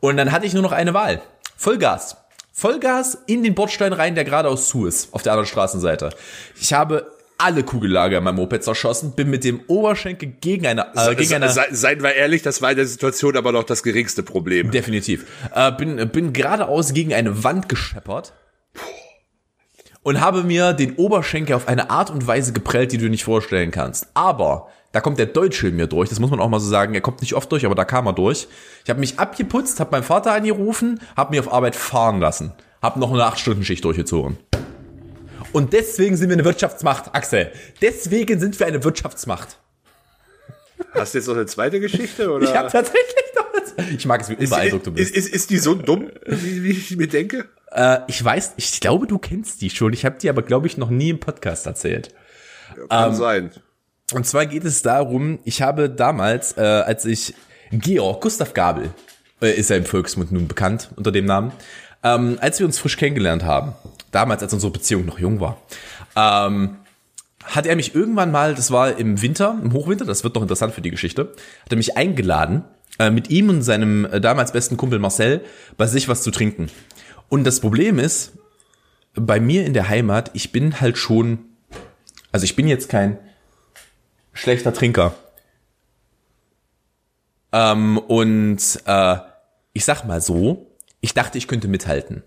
[0.00, 1.22] Und dann hatte ich nur noch eine Wahl.
[1.56, 2.16] Vollgas.
[2.56, 5.12] Vollgas in den Bordstein rein, der geradeaus zu ist.
[5.12, 6.10] Auf der anderen Straßenseite.
[6.58, 11.16] Ich habe alle Kugellager in meinem Moped zerschossen, bin mit dem Oberschenkel gegen eine, äh,
[11.16, 14.22] gegen eine, Se, seien wir ehrlich, das war in der Situation aber noch das geringste
[14.22, 14.70] Problem.
[14.70, 15.26] Definitiv.
[15.52, 18.32] Äh, bin, bin geradeaus gegen eine Wand gescheppert
[20.04, 23.72] und habe mir den Oberschenkel auf eine Art und Weise geprellt, die du nicht vorstellen
[23.72, 24.06] kannst.
[24.14, 26.94] Aber da kommt der Deutsche in mir durch, das muss man auch mal so sagen.
[26.94, 28.46] Er kommt nicht oft durch, aber da kam er durch.
[28.84, 32.52] Ich habe mich abgeputzt, habe meinen Vater angerufen, habe mich auf Arbeit fahren lassen.
[32.80, 34.38] Habe noch eine 8-Stunden-Schicht durchgezogen.
[35.50, 37.50] Und deswegen sind wir eine Wirtschaftsmacht, Axel.
[37.82, 39.58] Deswegen sind wir eine Wirtschaftsmacht.
[40.92, 42.30] Hast du jetzt noch eine zweite Geschichte?
[42.30, 42.44] Oder?
[42.44, 43.74] Ich habe tatsächlich noch was.
[43.90, 45.12] Ich mag es, wie unbeeindruckt du bist.
[45.12, 47.48] Ist, ist, ist die so dumm, wie, wie ich mir denke?
[47.72, 49.92] Äh, ich weiß, ich glaube, du kennst die schon.
[49.92, 52.14] Ich habe die aber, glaube ich, noch nie im Podcast erzählt.
[52.88, 53.50] Kann sein.
[54.12, 57.34] Und zwar geht es darum, ich habe damals, äh, als ich
[57.70, 58.90] Georg, Gustav Gabel,
[59.40, 61.52] äh, ist er im Volksmund nun bekannt unter dem Namen,
[62.02, 63.72] ähm, als wir uns frisch kennengelernt haben,
[64.10, 65.60] damals, als unsere Beziehung noch jung war,
[66.16, 66.76] ähm,
[67.44, 70.74] hat er mich irgendwann mal, das war im Winter, im Hochwinter, das wird noch interessant
[70.74, 72.64] für die Geschichte, hat er mich eingeladen,
[72.98, 75.40] äh, mit ihm und seinem äh, damals besten Kumpel Marcel
[75.76, 76.68] bei sich was zu trinken.
[77.28, 78.32] Und das Problem ist,
[79.14, 81.38] bei mir in der Heimat, ich bin halt schon,
[82.32, 83.18] also ich bin jetzt kein
[84.34, 85.14] schlechter Trinker.
[87.52, 89.16] Ähm, und äh,
[89.72, 90.66] ich sag mal so,
[91.00, 92.22] ich dachte, ich könnte mithalten.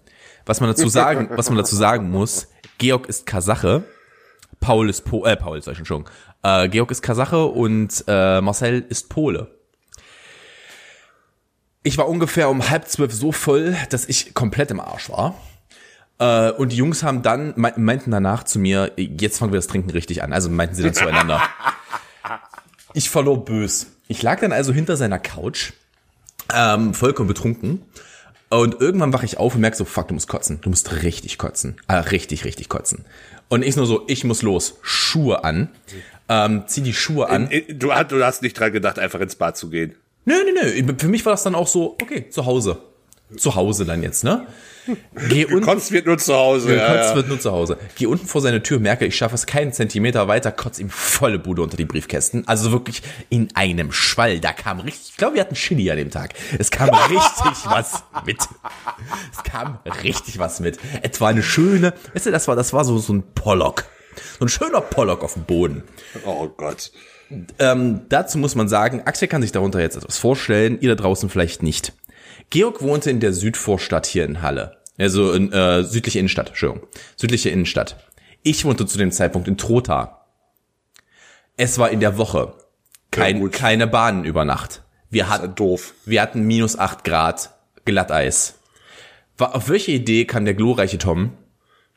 [0.46, 3.84] Was man dazu sagen, was man dazu sagen muss, Georg ist Kasache,
[4.60, 6.06] Paul ist po äh, Paul ich schon,
[6.44, 9.52] äh, Georg ist Kasache und äh, Marcel ist Pole.
[11.84, 15.36] Ich war ungefähr um halb zwölf so voll, dass ich komplett im Arsch war.
[16.20, 19.90] Äh, und die Jungs haben dann, meinten danach zu mir, jetzt fangen wir das Trinken
[19.92, 20.34] richtig an.
[20.34, 21.42] Also meinten sie dann zueinander.
[22.94, 23.88] Ich verlor bös.
[24.08, 25.74] Ich lag dann also hinter seiner Couch,
[26.54, 27.82] ähm, vollkommen betrunken.
[28.50, 30.60] Und irgendwann wache ich auf und merke so, fuck, du musst kotzen.
[30.62, 31.76] Du musst richtig kotzen.
[31.88, 33.04] Ah, richtig, richtig kotzen.
[33.50, 34.76] Und ich nur so, ich muss los.
[34.82, 35.70] Schuhe an.
[36.30, 37.50] Ähm, zieh die Schuhe an.
[37.70, 39.96] Du, du hast nicht dran gedacht, einfach ins Bad zu gehen.
[40.26, 40.94] Nö, nö, nö.
[40.98, 42.80] Für mich war das dann auch so, okay, zu Hause.
[43.36, 44.48] Zu Hause dann jetzt, ne?
[45.30, 45.62] Geh unten.
[45.62, 46.76] Kotz wird nur zu Hause.
[46.76, 47.16] Ja, Kotz ja.
[47.16, 47.78] wird nur zu Hause.
[47.96, 51.40] Geh unten vor seine Tür, merke, ich schaffe es keinen Zentimeter weiter, kotz ihm volle
[51.40, 52.48] Bude unter die Briefkästen.
[52.48, 54.40] Also wirklich in einem Schwall.
[54.40, 56.34] Da kam richtig, ich glaube, wir hatten Chili an dem Tag.
[56.58, 58.38] Es kam richtig was mit.
[59.32, 60.80] Es kam richtig was mit.
[61.02, 63.86] Etwa eine schöne, weißt du, das war, das war so, so ein Pollock.
[64.40, 65.84] So ein schöner Pollock auf dem Boden.
[66.26, 66.92] Oh Gott.
[67.60, 71.30] Ähm, dazu muss man sagen, Axel kann sich darunter jetzt etwas vorstellen, ihr da draußen
[71.30, 71.94] vielleicht nicht.
[72.50, 74.78] Georg wohnte in der Südvorstadt hier in Halle.
[74.98, 76.88] Also in äh, südliche Innenstadt, Entschuldigung.
[77.16, 77.98] Südliche Innenstadt.
[78.44, 80.26] Ich wohnte zu dem Zeitpunkt in Trotha.
[81.56, 82.54] Es war in der Woche.
[83.12, 84.84] Kein, ja, keine Bahnen über Nacht.
[85.10, 85.94] Wir hatten, doof.
[86.06, 87.52] wir hatten minus acht Grad
[87.86, 88.56] Glatteis.
[89.38, 91.34] Auf welche Idee kann der glorreiche Tom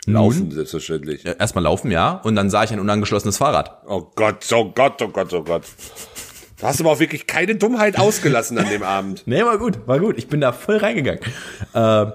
[0.07, 1.27] Laufen, Nun, selbstverständlich.
[1.27, 2.13] Erstmal laufen, ja.
[2.13, 3.83] Und dann sah ich ein unangeschlossenes Fahrrad.
[3.87, 5.65] Oh Gott, oh Gott, oh Gott, oh Gott.
[6.61, 9.23] Du hast aber auch wirklich keine Dummheit ausgelassen an dem Abend.
[9.31, 10.19] Nee, war gut, war gut.
[10.19, 11.21] Ich bin da voll reingegangen.
[11.73, 12.07] Äh,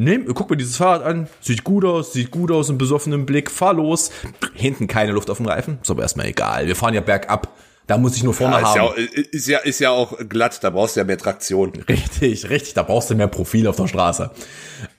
[0.00, 3.50] Nimm, guck mir dieses Fahrrad an, sieht gut aus, sieht gut aus, im besoffenen Blick,
[3.50, 4.12] fahr los.
[4.54, 6.68] Hinten keine Luft auf dem Reifen, ist aber erstmal egal.
[6.68, 7.48] Wir fahren ja bergab.
[7.88, 8.76] Da muss ich nur vorne ja, ist haben.
[8.76, 11.72] Ja, auch, ist, ja, ist ja auch glatt, da brauchst du ja mehr Traktion.
[11.88, 14.30] Richtig, richtig, da brauchst du mehr Profil auf der Straße.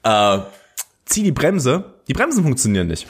[0.03, 0.39] Äh,
[1.05, 3.07] zieh die Bremse, die Bremsen funktionieren nicht.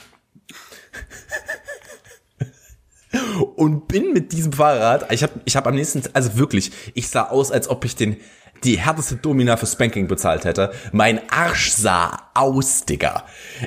[3.55, 7.23] Und bin mit diesem Fahrrad, ich habe ich hab am nächsten, also wirklich, ich sah
[7.23, 8.17] aus, als ob ich den
[8.63, 10.71] die härteste Domina für Spanking bezahlt hätte.
[10.91, 13.23] Mein Arsch sah aus, Digga.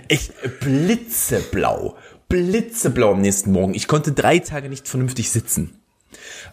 [0.08, 1.96] Ich blitzeblau.
[2.28, 3.74] Blitzeblau am nächsten Morgen.
[3.74, 5.80] Ich konnte drei Tage nicht vernünftig sitzen.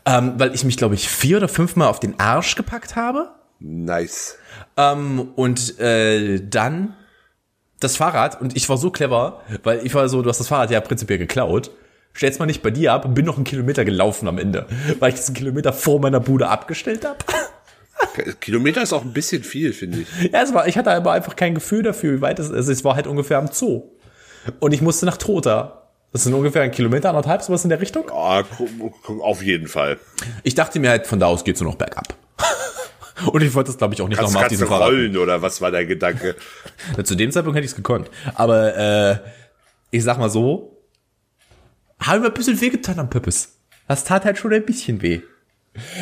[0.06, 3.32] Ähm, weil ich mich, glaube ich, vier oder fünfmal auf den Arsch gepackt habe.
[3.60, 4.38] Nice.
[4.78, 6.96] Ähm, und äh, dann
[7.80, 10.72] das Fahrrad, und ich war so clever, weil ich war so, du hast das Fahrrad
[10.72, 11.72] ja prinzipiell geklaut.
[12.14, 14.66] Stell's mal nicht bei dir ab und bin noch einen Kilometer gelaufen am Ende,
[15.00, 17.18] weil ich diesen Kilometer vor meiner Bude abgestellt habe.
[18.40, 20.32] Kilometer ist auch ein bisschen viel, finde ich.
[20.32, 22.68] Ja, es war, ich hatte aber einfach kein Gefühl dafür, wie weit es ist.
[22.68, 23.84] Es war halt ungefähr am Zoo.
[24.60, 25.88] Und ich musste nach Trotha.
[26.12, 28.06] Das sind ungefähr ein Kilometer, anderthalb, sowas in der Richtung.
[28.08, 28.44] Ja,
[29.22, 30.00] auf jeden Fall.
[30.44, 32.16] Ich dachte mir halt, von da aus geht's nur noch bergab.
[33.32, 34.88] Und ich wollte das, glaube ich, auch nicht nochmal auf diesem Fahrrad.
[34.88, 36.36] rollen oder was war dein Gedanke?
[37.04, 38.10] Zu dem Zeitpunkt hätte ich es gekonnt.
[38.34, 39.18] Aber äh,
[39.92, 40.79] ich sag mal so,
[42.00, 43.58] haben wir ein bisschen wehgetan am Pöppes.
[43.88, 45.22] Das tat halt schon ein bisschen weh.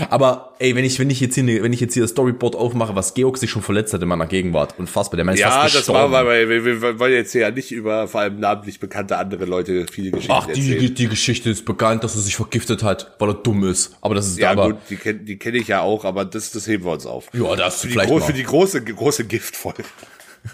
[0.09, 2.55] Aber ey, wenn ich wenn ich jetzt hier ne, wenn ich jetzt hier das Storyboard
[2.55, 5.75] aufmache, was Georg sich schon verletzt hat in meiner Gegenwart, unfassbar, der ist ja, fast
[5.75, 5.99] gestorben.
[5.99, 9.17] Ja, das war weil wir, wir wollen jetzt ja nicht über vor allem namentlich bekannte
[9.17, 10.79] andere Leute viele Geschichten Ach, die, erzählen.
[10.79, 13.95] die die Geschichte ist bekannt, dass er sich vergiftet hat, weil er dumm ist.
[14.01, 16.51] Aber das ist ja aber, gut, die kenne die kenn ich ja auch, aber das
[16.51, 17.27] das heben wir uns auf.
[17.33, 19.83] Ja, das für vielleicht die, für die große große Giftfolge.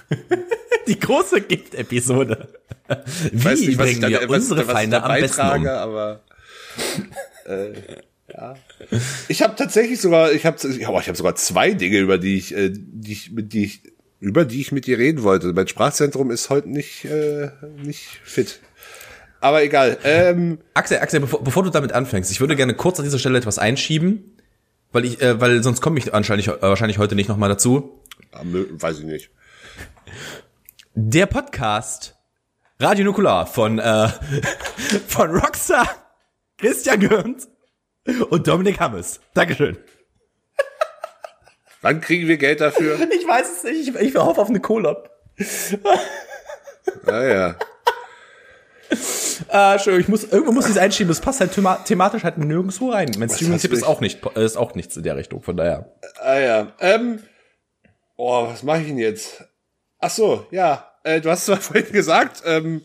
[0.87, 2.49] die große Gift-Episode.
[3.31, 5.67] Wie weiß nicht, bringen wir unsere Feinde am besten um?
[5.67, 6.21] aber
[7.45, 7.73] äh,
[8.31, 8.55] ja.
[9.27, 12.71] Ich habe tatsächlich sogar, ich habe, ich habe sogar zwei Dinge, über die ich, äh,
[12.73, 13.81] die ich, mit die ich,
[14.19, 15.53] über die ich mit dir reden wollte.
[15.53, 17.49] Mein Sprachzentrum ist heute nicht, äh,
[17.83, 18.59] nicht fit.
[19.39, 19.97] Aber egal.
[20.05, 23.37] Ähm, Axel, Axel, bevor, bevor du damit anfängst, ich würde gerne kurz an dieser Stelle
[23.37, 24.37] etwas einschieben,
[24.93, 28.01] weil ich, äh, weil sonst komme ich anscheinend äh, wahrscheinlich heute nicht nochmal dazu.
[28.31, 29.29] Weiß ich nicht.
[30.95, 32.15] Der Podcast
[32.79, 34.07] Radio Nukular von, äh,
[35.07, 35.87] von Rockstar,
[36.57, 37.47] Christian Gürnt
[38.29, 39.19] und Dominik Hammes.
[39.33, 39.77] Dankeschön.
[41.81, 42.99] Wann kriegen wir Geld dafür?
[43.11, 45.09] Ich weiß es nicht, ich, ich hoffe auf eine Collab.
[47.05, 47.55] Naja.
[49.49, 52.37] Ah, schön, ich muss, irgendwo muss ich es einschieben, das passt halt thema thematisch halt
[52.37, 53.11] nirgendwo rein.
[53.17, 55.91] Mein Streaming-Tipp ist auch nicht, ist auch nichts in der Richtung, von daher.
[56.21, 56.73] Ah ja.
[56.79, 57.19] Ähm,
[58.15, 59.43] oh, was mache ich denn jetzt?
[60.03, 60.89] Ach so, ja.
[61.03, 62.81] Äh, du hast zwar vorhin gesagt, ähm,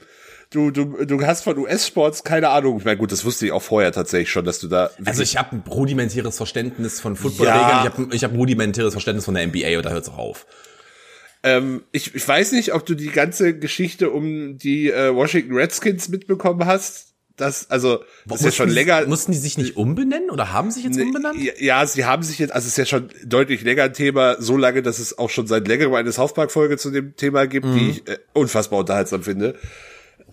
[0.50, 2.78] du, du, du hast von US-Sports keine Ahnung.
[2.78, 4.90] Ich meine, gut, das wusste ich auch vorher tatsächlich schon, dass du da.
[5.04, 7.80] Also ich habe ein rudimentäres Verständnis von Football-Regeln, Ja.
[7.80, 10.18] ich habe ich hab ein rudimentäres Verständnis von der NBA und da hört es auch
[10.18, 10.46] auf.
[11.42, 16.08] Ähm, ich, ich weiß nicht, ob du die ganze Geschichte um die äh, Washington Redskins
[16.08, 17.07] mitbekommen hast.
[17.38, 19.06] Das, also, das ist ja schon die- länger.
[19.06, 21.40] Mussten die sich nicht umbenennen oder haben sich jetzt umbenannt?
[21.40, 24.36] Ja, ja, sie haben sich jetzt, also es ist ja schon deutlich länger ein Thema,
[24.40, 27.46] so lange, dass es auch schon seit längerem eine South Park Folge zu dem Thema
[27.46, 27.78] gibt, Mhm.
[27.78, 29.54] die ich äh, unfassbar unterhaltsam finde.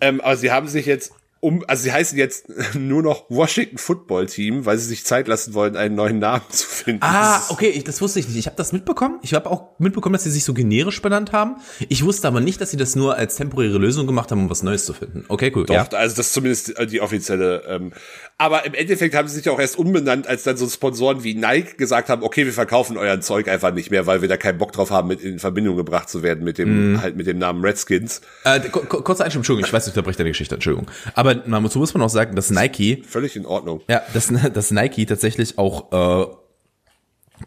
[0.00, 1.12] Ähm, aber sie haben sich jetzt
[1.46, 5.54] um, also sie heißen jetzt nur noch Washington Football Team, weil sie sich Zeit lassen
[5.54, 7.04] wollen, einen neuen Namen zu finden.
[7.04, 8.36] Ah, okay, ich, das wusste ich nicht.
[8.36, 9.20] Ich habe das mitbekommen.
[9.22, 11.58] Ich habe auch mitbekommen, dass sie sich so generisch benannt haben.
[11.88, 14.64] Ich wusste aber nicht, dass sie das nur als temporäre Lösung gemacht haben, um was
[14.64, 15.24] Neues zu finden.
[15.28, 15.66] Okay, cool.
[15.66, 15.86] Doch, ja.
[15.92, 17.62] also das ist zumindest die, die offizielle.
[17.68, 17.92] Ähm,
[18.38, 21.76] aber im Endeffekt haben sie sich auch erst umbenannt, als dann so Sponsoren wie Nike
[21.78, 24.72] gesagt haben, okay, wir verkaufen euren Zeug einfach nicht mehr, weil wir da keinen Bock
[24.72, 27.00] drauf haben, mit in Verbindung gebracht zu werden mit dem Mhm.
[27.00, 28.20] halt mit dem Namen Redskins.
[28.44, 30.90] Äh, ku- ku- kurze Einstellung, Entschuldigung, ich weiß, ich unterbreche deine Geschichte, Entschuldigung.
[31.14, 33.80] Aber man muss, muss man auch sagen, dass Nike Völlig in Ordnung.
[33.88, 36.26] Ja, dass, dass Nike tatsächlich auch äh,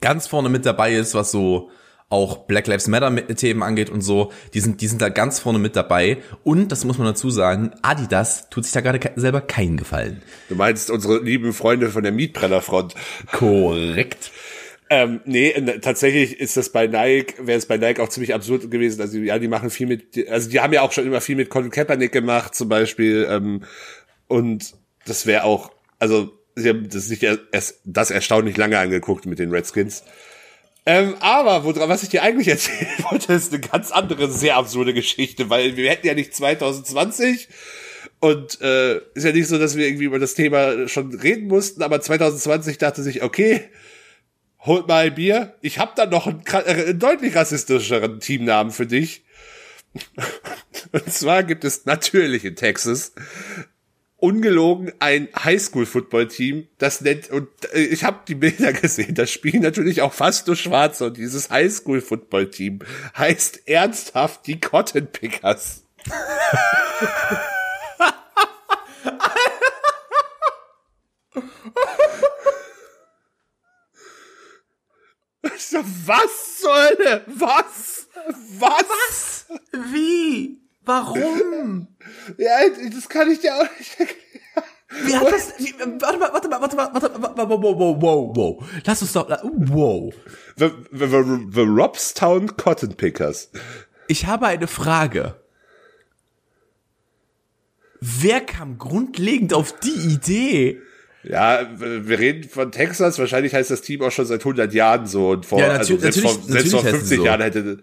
[0.01, 1.69] ganz vorne mit dabei ist, was so
[2.09, 4.31] auch Black Lives Matter mit- Themen angeht und so.
[4.53, 6.17] Die sind, die sind da ganz vorne mit dabei.
[6.43, 10.21] Und, das muss man dazu sagen, Adidas tut sich da gerade selber keinen Gefallen.
[10.49, 12.95] Du meinst unsere lieben Freunde von der Mietbrennerfront.
[13.31, 14.31] Korrekt.
[14.89, 18.71] Ähm, nee, äh, tatsächlich ist das bei Nike, wäre es bei Nike auch ziemlich absurd
[18.71, 18.99] gewesen.
[19.01, 21.51] Also ja, die machen viel mit, also die haben ja auch schon immer viel mit
[21.51, 23.27] Colin Kaepernick gemacht, zum Beispiel.
[23.29, 23.63] Ähm,
[24.27, 24.73] und
[25.05, 29.51] das wäre auch, also sie haben das nicht erst das erstaunlich lange angeguckt mit den
[29.51, 30.03] Redskins.
[30.85, 34.93] Ähm, aber woran, was ich dir eigentlich erzählen wollte, ist eine ganz andere, sehr absurde
[34.93, 37.47] Geschichte, weil wir hätten ja nicht 2020
[38.19, 41.83] und äh, ist ja nicht so, dass wir irgendwie über das Thema schon reden mussten,
[41.83, 43.69] aber 2020 dachte sich, okay,
[44.61, 45.55] holt mal ein Bier.
[45.61, 49.23] Ich habe da noch einen, äh, einen deutlich rassistischeren Teamnamen für dich.
[50.91, 53.13] Und zwar gibt es natürlich in Texas
[54.21, 60.01] ungelogen ein Highschool-Football-Team, das nennt, und äh, ich habe die Bilder gesehen, das spielen natürlich
[60.01, 62.79] auch fast nur Schwarze und dieses Highschool-Football-Team
[63.17, 65.83] heißt ernsthaft die Cotton Pickers.
[76.09, 77.23] Was zur Hölle?
[77.27, 78.07] Was?
[78.57, 79.45] Was?
[79.91, 80.57] Wie?
[80.89, 81.87] Warum?
[82.37, 82.57] Ja,
[82.93, 84.17] das kann ich dir auch nicht erklären.
[85.05, 88.01] Wie hat das, wie, warte mal, warte mal, warte mal, warte mal, wow, wow, wow,
[88.01, 88.69] wow, wow.
[88.85, 90.11] Lass uns doch, wow.
[90.57, 93.51] The, the, the, the Robstown Cotton Pickers.
[94.07, 95.35] Ich habe eine Frage.
[98.01, 100.81] Wer kam grundlegend auf die Idee?
[101.23, 103.19] Ja, wir reden von Texas.
[103.19, 105.29] Wahrscheinlich heißt das Team auch schon seit 100 Jahren so.
[105.29, 107.25] Und vor, Ja, also selbst vor, selbst vor natürlich heißt es 50 so.
[107.25, 107.77] Jahren hätte,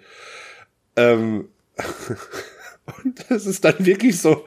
[0.97, 1.49] ähm,
[3.05, 4.45] und das ist dann wirklich so,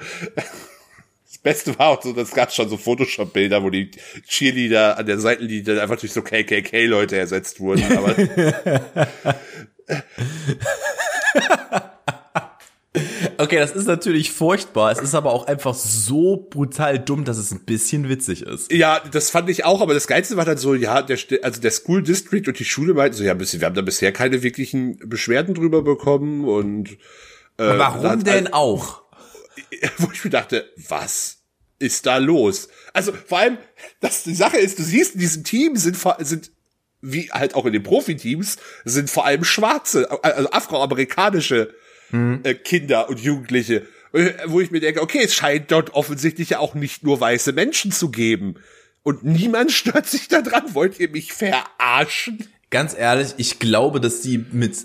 [1.28, 3.92] das Beste war auch so, das gab schon so Photoshop-Bilder, wo die
[4.28, 7.84] Cheerleader an der Seitenlinie dann einfach durch so KKK-Leute ersetzt wurden.
[7.98, 8.16] Aber
[13.38, 14.92] Okay, das ist natürlich furchtbar.
[14.92, 18.72] Es ist aber auch einfach so brutal dumm, dass es ein bisschen witzig ist.
[18.72, 21.72] Ja, das fand ich auch, aber das Geilste war dann so, ja, der, also der
[21.72, 25.56] School District und die Schule meinten so, ja, wir haben da bisher keine wirklichen Beschwerden
[25.56, 26.98] drüber bekommen und
[27.60, 29.04] äh, Warum denn auch?
[29.98, 31.44] wo ich mir dachte, was
[31.80, 32.70] ist da los?
[32.94, 33.58] Also vor allem,
[34.00, 36.52] dass die Sache ist, du siehst, in diesem Team sind, sind
[37.02, 41.74] wie halt auch in den Profiteams, sind vor allem schwarze, also afroamerikanische
[42.12, 46.60] äh, Kinder und Jugendliche, äh, wo ich mir denke, okay, es scheint dort offensichtlich ja
[46.60, 48.56] auch nicht nur weiße Menschen zu geben.
[49.04, 50.74] Und niemand stört sich da dran.
[50.74, 52.48] Wollt ihr mich verarschen?
[52.70, 54.76] Ganz ehrlich, ich glaube, dass die mit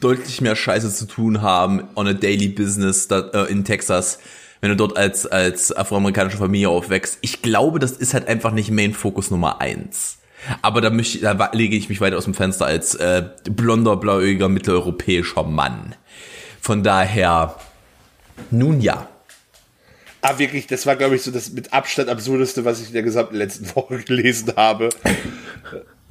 [0.00, 4.18] deutlich mehr Scheiße zu tun haben on a daily business äh, in Texas,
[4.60, 7.18] wenn du dort als, als afroamerikanische Familie aufwächst.
[7.20, 10.18] Ich glaube, das ist halt einfach nicht Main Focus Nummer eins.
[10.60, 14.48] Aber da, möchte, da lege ich mich weiter aus dem Fenster als äh, blonder, blauäugiger,
[14.48, 15.94] mitteleuropäischer Mann.
[16.60, 17.56] Von daher,
[18.50, 19.08] nun ja.
[20.20, 23.02] Ah, wirklich, das war, glaube ich, so das mit Abstand absurdeste, was ich in der
[23.02, 24.88] gesamten letzten Woche gelesen habe.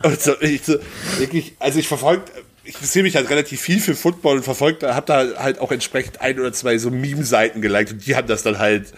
[0.04, 0.76] Und so, ich so,
[1.18, 2.32] wirklich, also ich verfolgt,
[2.64, 6.22] ich interessiere mich halt relativ viel für Football und verfolgt, habe da halt auch entsprechend
[6.22, 8.94] ein oder zwei so Meme-Seiten geliked und die haben das dann halt,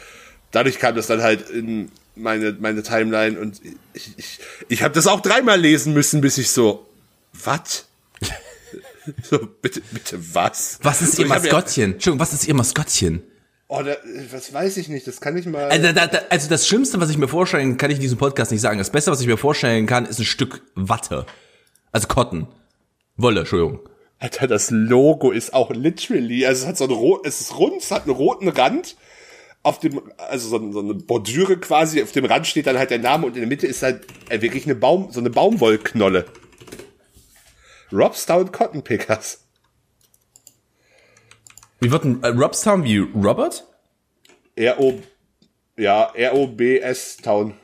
[0.51, 3.61] dadurch kam das dann halt in meine, meine Timeline und
[3.93, 6.87] ich, ich, ich habe das auch dreimal lesen müssen, bis ich so,
[7.31, 7.85] was?
[9.23, 10.79] so, bitte, bitte was?
[10.81, 11.93] Was ist ihr hab ja- Maskottchen?
[11.93, 13.23] Entschuldigung, was ist ihr Maskottchen?
[13.69, 13.95] Oh, da,
[14.31, 15.63] was weiß ich nicht, das kann ich mal.
[15.69, 18.51] Also, da, da, also das Schlimmste, was ich mir vorstellen kann, ich in diesem Podcast
[18.51, 18.77] nicht sagen.
[18.77, 21.25] Das Beste, was ich mir vorstellen kann, ist ein Stück Watte.
[21.91, 22.47] Also Cotton.
[23.15, 23.79] Wolle, Entschuldigung.
[24.19, 27.81] Alter, das Logo ist auch literally, also es hat so ein rot, es ist rund,
[27.81, 28.95] es hat einen roten Rand.
[29.63, 32.99] Auf dem, also so, so eine Bordüre quasi, auf dem Rand steht dann halt der
[32.99, 36.25] Name und in der Mitte ist halt äh, wirklich eine Baum, so eine Baumwollknolle.
[37.91, 39.45] Robstown Cotton Pickers.
[41.79, 43.65] Wie wird ein äh, Robstown wie Robert?
[44.55, 45.01] R-O,
[45.77, 47.55] ja, R-O-B-S Town.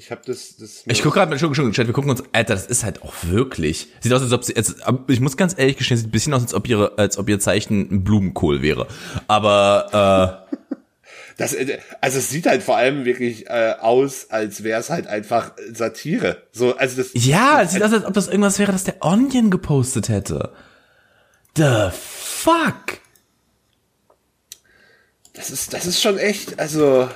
[0.00, 0.82] Ich habe das, das.
[0.86, 4.10] Ich gucke gerade, Entschuldigung, Entschuldigung, wir gucken uns, Alter, das ist halt auch wirklich, sieht
[4.14, 4.76] aus, als ob sie, jetzt,
[5.08, 7.38] ich muss ganz ehrlich gestehen, sieht ein bisschen aus, als ob ihre, als ob ihr
[7.38, 8.88] Zeichen ein Blumenkohl wäre.
[9.28, 10.46] Aber,
[11.36, 15.06] Das, äh, also es sieht halt vor allem wirklich äh, aus, als wäre es halt
[15.06, 16.44] einfach Satire.
[16.50, 17.14] So, also das.
[17.14, 20.54] äh, ja, es sieht aus, als ob das irgendwas wäre, das der Onion gepostet hätte.
[21.58, 23.00] The fuck?
[25.34, 27.06] Das ist, das ist schon echt, also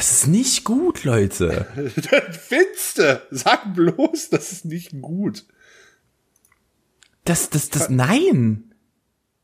[0.00, 1.66] Das ist nicht gut, Leute.
[2.32, 3.20] finste.
[3.30, 5.44] Sag bloß, das ist nicht gut.
[7.26, 8.72] Das, das, das, nein.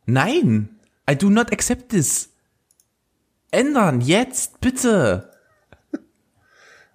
[0.07, 0.71] Nein.
[1.11, 2.31] I do not accept this.
[3.51, 5.31] Ändern, jetzt, bitte.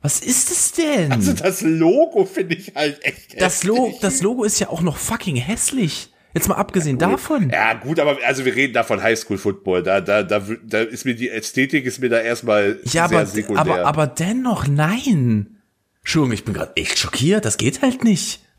[0.02, 1.12] Was ist es denn?
[1.12, 4.00] Also das Logo finde ich halt echt das, Lo hässlich.
[4.02, 6.11] das Logo ist ja auch noch fucking hässlich.
[6.34, 7.50] Jetzt mal abgesehen davon.
[7.50, 9.84] Ja, gut, aber also wir reden da von Highschool Football.
[9.84, 13.26] Da, da, da, da ist mir die Ästhetik ist mir da erstmal Ja, sehr aber,
[13.26, 13.62] sekundär.
[13.62, 15.58] aber, aber dennoch, nein.
[16.00, 17.44] Entschuldigung, ich bin gerade echt schockiert.
[17.46, 18.42] Das geht halt nicht.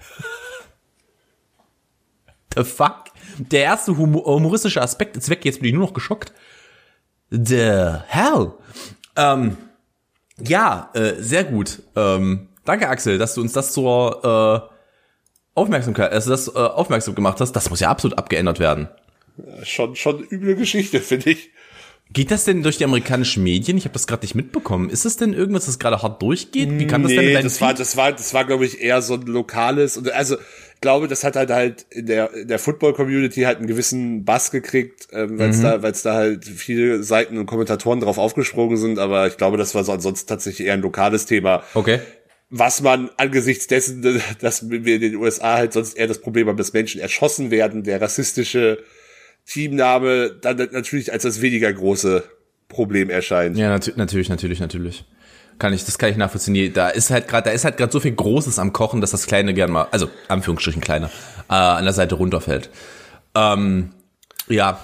[2.56, 3.04] The fuck?
[3.38, 5.44] Der erste humo- humoristische Aspekt ist weg.
[5.44, 6.32] Jetzt bin ich nur noch geschockt.
[7.30, 8.52] The hell?
[9.16, 9.56] Ähm,
[10.38, 11.82] ja, äh, sehr gut.
[11.96, 14.71] Ähm, danke, Axel, dass du uns das zur äh,
[15.54, 17.52] Aufmerksamkeit, also das äh, aufmerksam gemacht hast.
[17.52, 18.88] Das muss ja absolut abgeändert werden.
[19.62, 21.50] schon, schon üble Geschichte, finde ich.
[22.12, 23.78] Geht das denn durch die amerikanischen Medien?
[23.78, 24.90] Ich habe das gerade nicht mitbekommen.
[24.90, 26.68] Ist es denn irgendwas, das gerade hart durchgeht?
[26.78, 29.00] Wie kann das denn nee, deinem das war, das war, das war, glaube ich, eher
[29.00, 29.96] so ein lokales.
[29.96, 33.66] Und also, ich glaube, das hat halt halt in der, in der Football-Community halt einen
[33.66, 35.62] gewissen Bass gekriegt, ähm, weil es Mhm.
[35.62, 38.98] da, weil es da halt viele Seiten und Kommentatoren drauf aufgesprungen sind.
[38.98, 41.62] Aber ich glaube, das war so ansonsten tatsächlich eher ein lokales Thema.
[41.72, 42.00] Okay.
[42.54, 46.58] Was man angesichts dessen, dass wir in den USA halt sonst eher das Problem haben,
[46.58, 48.84] dass Menschen erschossen werden, der rassistische
[49.46, 52.22] Teamname dann natürlich als das weniger große
[52.68, 53.56] Problem erscheint.
[53.56, 55.06] Ja, nat natürlich, natürlich, natürlich.
[55.58, 56.74] Kann ich, das kann ich nachvollziehen.
[56.74, 59.26] Da ist halt gerade, da ist halt gerade so viel Großes am Kochen, dass das
[59.26, 61.10] Kleine gern mal, also Anführungsstrichen kleiner,
[61.48, 62.68] äh, an der Seite runterfällt.
[63.34, 63.94] Ähm,
[64.48, 64.78] ja,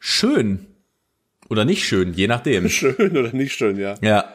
[0.00, 0.66] schön
[1.48, 2.68] oder nicht schön, je nachdem.
[2.70, 3.94] Schön oder nicht schön, ja.
[4.00, 4.32] Ja.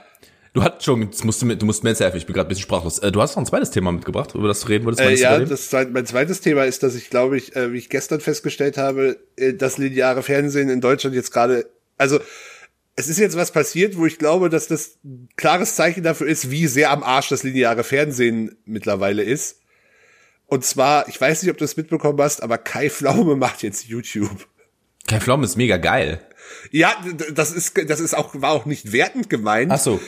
[0.58, 2.64] Du hast schon, musst du, du musst mir jetzt helfen, ich bin gerade ein bisschen
[2.64, 2.98] sprachlos.
[2.98, 5.08] Äh, du hast noch ein zweites Thema mitgebracht, über das du reden wolltest.
[5.08, 8.22] Äh, ja, das, mein zweites Thema ist, dass ich glaube ich, äh, wie ich gestern
[8.22, 12.20] festgestellt habe, äh, das lineare Fernsehen in Deutschland jetzt gerade, also
[12.96, 16.50] es ist jetzt was passiert, wo ich glaube, dass das ein klares Zeichen dafür ist,
[16.50, 19.60] wie sehr am Arsch das lineare Fernsehen mittlerweile ist.
[20.48, 23.86] Und zwar, ich weiß nicht, ob du es mitbekommen hast, aber Kai Pflaume macht jetzt
[23.86, 24.48] YouTube.
[25.06, 26.20] Kein Pflaumen ist mega geil.
[26.72, 26.96] Ja,
[27.32, 29.72] das ist, das ist auch, war auch nicht wertend gemeint.
[29.72, 30.00] Ach so.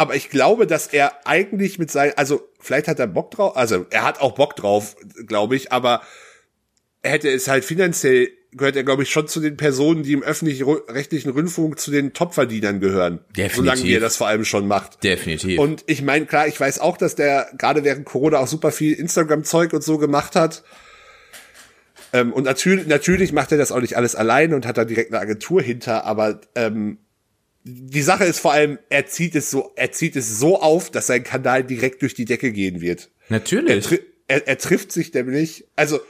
[0.00, 3.84] Aber ich glaube, dass er eigentlich mit seinen, also vielleicht hat er Bock drauf, also
[3.90, 4.96] er hat auch Bock drauf,
[5.26, 6.00] glaube ich, aber
[7.02, 10.22] er hätte es halt finanziell, gehört er, glaube ich, schon zu den Personen, die im
[10.22, 13.20] öffentlich-rechtlichen Rundfunk zu den Topverdienern gehören.
[13.36, 13.56] Definitiv.
[13.56, 15.04] Solange er das vor allem schon macht.
[15.04, 15.58] Definitiv.
[15.58, 18.94] Und ich meine, klar, ich weiß auch, dass der gerade während Corona auch super viel
[18.94, 20.64] Instagram-Zeug und so gemacht hat.
[22.14, 25.12] Ähm, und natürlich, natürlich macht er das auch nicht alles alleine und hat da direkt
[25.12, 26.96] eine Agentur hinter, aber ähm,
[27.64, 31.06] die Sache ist vor allem, er zieht es so, er zieht es so auf, dass
[31.08, 33.10] sein Kanal direkt durch die Decke gehen wird.
[33.28, 33.84] Er, Natürlich.
[33.86, 36.00] tri er, er trifft sich nämlich, also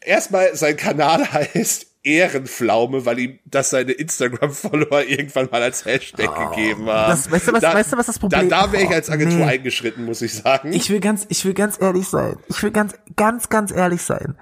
[0.00, 6.86] erstmal sein Kanal heißt Ehrenpflaume, weil ihm das seine Instagram-Follower irgendwann mal als Hashtag gegeben
[6.86, 7.10] haben.
[7.10, 9.38] Das- weißt du, was- weißt du, was das Problem- Da, da wäre ich als Agentur
[9.40, 9.44] Nee.
[9.44, 10.72] eingeschritten, muss ich sagen.
[10.72, 12.36] Ich will ganz, ich will ganz ehrlich sein.
[12.48, 14.34] Ich will ganz, ganz, ganz ehrlich sein.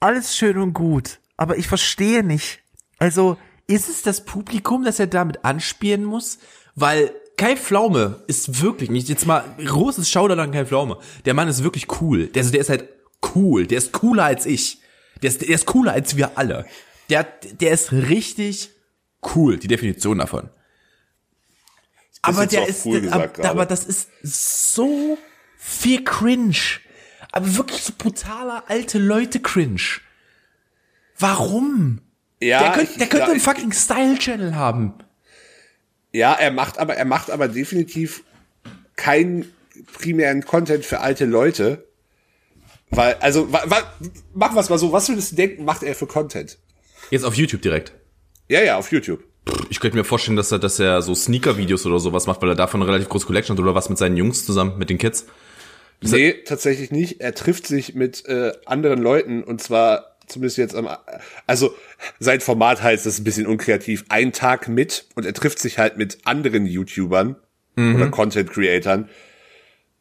[0.00, 2.60] Alles schön und gut, aber ich verstehe nicht.
[2.98, 6.38] Also, Ist es das Publikum, das er damit anspielen muss?
[6.74, 10.98] Weil Kai Pflaume ist wirklich, nicht jetzt mal großes Shoutout an Kai Pflaume.
[11.24, 12.28] Der Mann ist wirklich cool.
[12.28, 12.88] Der, also der ist halt
[13.34, 13.66] cool.
[13.66, 14.80] Der ist cooler als ich.
[15.22, 16.66] Der ist, der ist cooler als wir alle.
[17.10, 18.70] Der, der ist richtig
[19.34, 20.48] cool, die Definition davon.
[22.22, 23.50] aber der ist, cool aber, gesagt gerade.
[23.50, 25.18] aber das ist so
[25.56, 26.56] viel Cringe.
[27.32, 30.00] Aber wirklich so brutaler alte Leute Cringe.
[31.18, 32.00] Warum?
[32.40, 34.94] Ja, der könnte, der könnte ja, einen fucking Style-Channel haben.
[36.12, 38.24] Ja, er macht aber, er macht aber definitiv
[38.96, 39.52] keinen
[39.92, 41.86] primären Content für alte Leute.
[42.90, 43.82] Weil, also, wa, wa,
[44.34, 46.58] machen wir es mal so, was würdest du denken, macht er für Content?
[47.10, 47.92] Jetzt auf YouTube direkt.
[48.48, 49.24] Ja, ja, auf YouTube.
[49.70, 52.54] Ich könnte mir vorstellen, dass er, dass er so Sneaker-Videos oder sowas macht, weil er
[52.54, 55.26] davon eine relativ große Collection hat oder was mit seinen Jungs zusammen, mit den Kids.
[56.00, 57.20] Nee, tatsächlich nicht.
[57.20, 60.88] Er trifft sich mit äh, anderen Leuten und zwar zumindest jetzt am,
[61.46, 61.74] also
[62.18, 65.78] sein Format heißt, das ist ein bisschen unkreativ, ein Tag mit und er trifft sich
[65.78, 67.36] halt mit anderen YouTubern
[67.76, 69.10] oder Content Creatern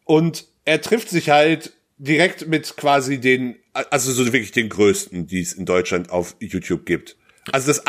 [0.05, 5.41] und er trifft sich halt direkt mit quasi den, also so wirklich den größten, die
[5.41, 7.17] es in Deutschland auf YouTube gibt.
[7.51, 7.83] Also das,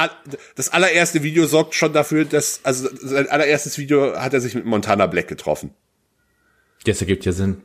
[0.54, 4.66] das allererste Video sorgt schon dafür, dass, also sein allererstes Video hat er sich mit
[4.66, 5.70] Montana Black getroffen.
[6.84, 7.62] Das ergibt ja Sinn.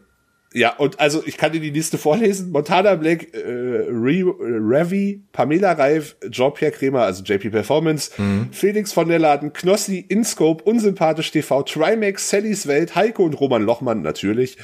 [0.54, 2.52] Ja, und also ich kann dir die Liste vorlesen.
[2.52, 8.12] Montana Black, äh, Re, Ravi, Pamela Reif, Jean-Pierre Kremer, also JP Performance,
[8.52, 14.02] Felix von der Laden, Knossi, Inscope, Unsympathisch TV, Trimax, Sallys Welt, Heiko und Roman Lochmann
[14.02, 14.58] natürlich.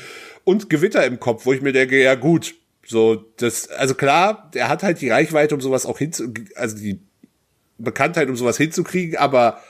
[0.43, 4.69] Und Gewitter im Kopf, wo ich mir denke, ja gut, so, das, also klar, der
[4.69, 6.99] hat halt die Reichweite, um sowas auch hinzu, also die
[7.77, 9.61] Bekanntheit, um sowas hinzukriegen, aber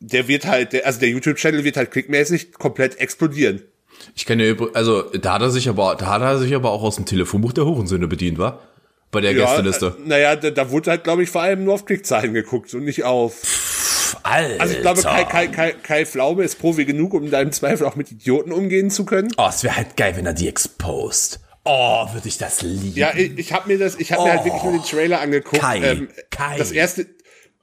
[0.00, 3.62] der wird halt, der, also der YouTube-Channel wird halt klickmäßig komplett explodieren.
[4.14, 6.96] Ich kenne also da hat er sich aber, da hat er sich aber auch aus
[6.96, 8.60] dem Telefonbuch der Hurensöhne bedient, war?
[9.10, 9.96] Bei der Gästeliste.
[9.98, 12.84] äh, naja, da, da wurde halt, glaube ich, vor allem nur auf Klickzahlen geguckt und
[12.84, 14.16] nicht auf.
[14.22, 14.60] Alter.
[14.60, 17.86] Also ich glaube, Kai, Kai, Kai, Kai Pflaume ist Profi genug, um da im Zweifel
[17.86, 19.28] auch mit Idioten umgehen zu können.
[19.36, 21.40] Oh, es wäre halt geil, wenn er die exposed.
[21.64, 22.94] Oh, würde ich das lieben.
[22.94, 25.60] Ja, ich, ich habe mir das, ich habe mir halt wirklich nur den Trailer angeguckt.
[25.60, 26.56] Kai, ähm, Kai.
[26.58, 27.06] Das erste,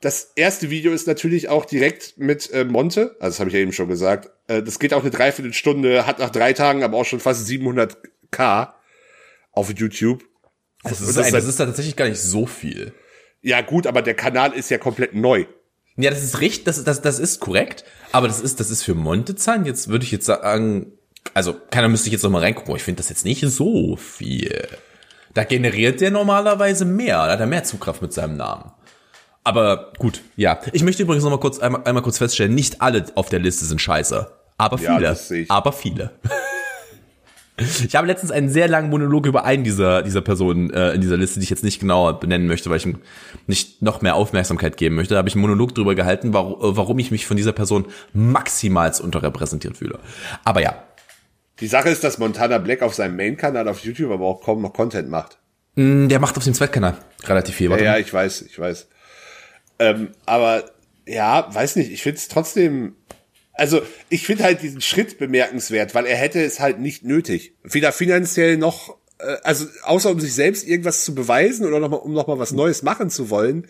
[0.02, 3.62] das erste Video ist natürlich auch direkt mit äh, Monte, also das habe ich ja
[3.62, 4.32] eben schon gesagt.
[4.48, 8.74] Äh, das geht auch eine Dreiviertelstunde, hat nach drei Tagen aber auch schon fast 700k
[9.52, 10.24] auf YouTube.
[10.84, 12.94] das, ist, das ein, ist das ist da tatsächlich gar nicht so viel.
[13.41, 15.46] Ja gut, aber der Kanal ist ja komplett neu.
[15.96, 18.96] Ja, das ist richtig, das, das, das ist korrekt, aber das ist, das ist für
[18.96, 20.94] Monte-Zahlen, jetzt würde ich jetzt sagen,
[21.36, 23.96] also keiner müsste ich jetzt noch mal reingucken, aber ich finde das jetzt nicht so
[23.96, 24.68] viel.
[25.36, 28.72] Da generiert der normalerweise mehr, da hat er mehr Zugkraft mit seinem Namen.
[29.44, 30.60] Aber gut, ja.
[30.72, 33.66] Ich möchte übrigens noch mal kurz, einmal, einmal kurz feststellen, nicht alle auf der Liste
[33.66, 34.32] sind scheiße.
[34.58, 35.08] Aber Ja, viele.
[35.10, 35.52] das sehe ich.
[35.52, 36.12] Aber viele.
[37.86, 41.18] Ich habe letztens einen sehr langen Monolog über einen dieser, dieser Personen äh, in dieser
[41.18, 42.98] Liste, die ich jetzt nicht genauer benennen möchte, weil ich ihm
[43.46, 45.14] nicht noch mehr Aufmerksamkeit geben möchte.
[45.14, 47.86] Da habe ich einen Monolog drüber gehalten, warum, äh, warum ich mich von dieser Person
[48.12, 50.00] maximals unterrepräsentiert fühle.
[50.44, 50.82] Aber ja,
[51.60, 54.74] Die Sache ist, dass Montana Black auf seinem Main-Kanal auf YouTube aber auch kaum noch
[54.74, 55.38] Content macht.
[55.76, 57.66] mh, der macht auf dem Zweitkanal relativ viel.
[57.68, 58.02] Ja, Warte ja, mal.
[58.02, 58.88] ich weiß, ich weiß.
[59.80, 60.72] Ähm, aber
[61.06, 62.96] ja, weiß nicht, ich finde es trotzdem.
[63.54, 67.54] Also, ich finde halt diesen Schritt bemerkenswert, weil er hätte es halt nicht nötig.
[67.64, 71.98] Weder finanziell noch, äh, also außer um sich selbst irgendwas zu beweisen oder noch mal,
[71.98, 73.68] um nochmal was Neues machen zu wollen,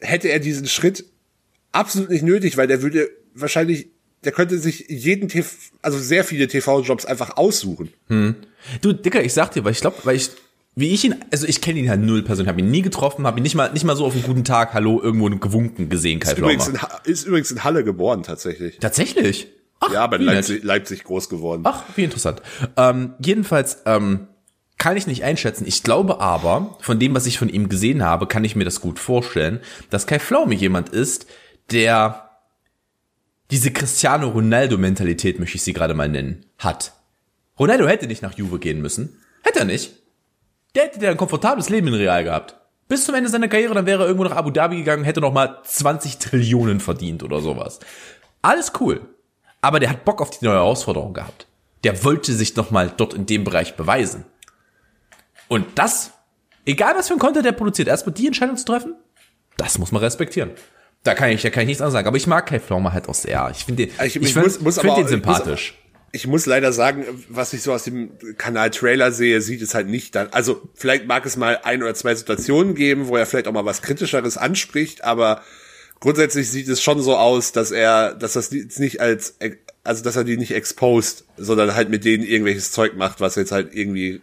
[0.00, 1.04] hätte er diesen Schritt
[1.70, 3.88] absolut nicht nötig, weil der würde wahrscheinlich,
[4.24, 5.48] der könnte sich jeden TV,
[5.80, 7.92] also sehr viele TV-Jobs einfach aussuchen.
[8.80, 10.30] Du, Dicker, ich sag dir, weil ich glaube, weil ich,
[10.78, 13.40] wie ich ihn, also ich kenne ihn halt null persönlich, habe ihn nie getroffen, habe
[13.40, 16.34] ihn nicht mal, nicht mal so auf einen guten Tag, hallo, irgendwo gewunken gesehen, Kai
[16.34, 17.00] Übrigens Pflaume.
[17.04, 18.78] in, ist übrigens in Halle geboren, tatsächlich.
[18.78, 19.48] Tatsächlich?
[19.80, 20.26] Ach, Ja, aber in.
[20.26, 21.62] Leipzig, Leipzig groß geworden.
[21.64, 22.42] Ach, wie interessant.
[22.76, 24.28] Ähm, jedenfalls ähm,
[24.76, 25.66] kann ich nicht einschätzen.
[25.66, 28.80] Ich glaube aber, von dem, was ich von ihm gesehen habe, kann ich mir das
[28.80, 29.58] gut vorstellen,
[29.90, 31.26] dass Kai Pflaume jemand ist,
[31.72, 32.30] der
[33.50, 36.92] diese Cristiano Ronaldo-Mentalität, möchte ich sie gerade mal nennen, hat.
[37.58, 39.18] Ronaldo hätte nicht nach Juve gehen müssen.
[39.42, 39.94] Hätte er nicht.
[40.74, 42.56] Der hätte der ein komfortables Leben in Real gehabt.
[42.88, 45.32] Bis zum Ende seiner Karriere, dann wäre er irgendwo nach Abu Dhabi gegangen, hätte noch
[45.32, 47.80] mal 20 Trillionen verdient oder sowas.
[48.42, 49.00] Alles cool.
[49.60, 51.46] Aber der hat Bock auf die neue Herausforderung gehabt.
[51.84, 54.24] Der wollte sich noch mal dort in dem Bereich beweisen.
[55.48, 56.12] Und das,
[56.64, 58.94] egal was für ein Content der produziert, erstmal die Entscheidung zu treffen,
[59.56, 60.50] das muss man respektieren.
[61.04, 62.08] Da kann ich, da kann ich nichts anderes sagen.
[62.08, 63.48] Aber ich mag Kai Pflaume halt auch sehr.
[63.52, 65.78] Ich finde den, Ich- ich, ich find, muss- muss find aber den ich muss- sympathisch.
[66.10, 69.88] Ich muss leider sagen, was ich so aus dem Kanal Trailer sehe, sieht es halt
[69.88, 70.28] nicht dann.
[70.30, 73.66] Also vielleicht mag es mal ein oder zwei Situationen geben, wo er vielleicht auch mal
[73.66, 75.42] was Kritischeres anspricht, aber
[76.00, 79.36] grundsätzlich sieht es schon so aus, dass er, dass das nicht als,
[79.84, 83.52] also dass er die nicht exposed, sondern halt mit denen irgendwelches Zeug macht, was jetzt
[83.52, 84.22] halt irgendwie,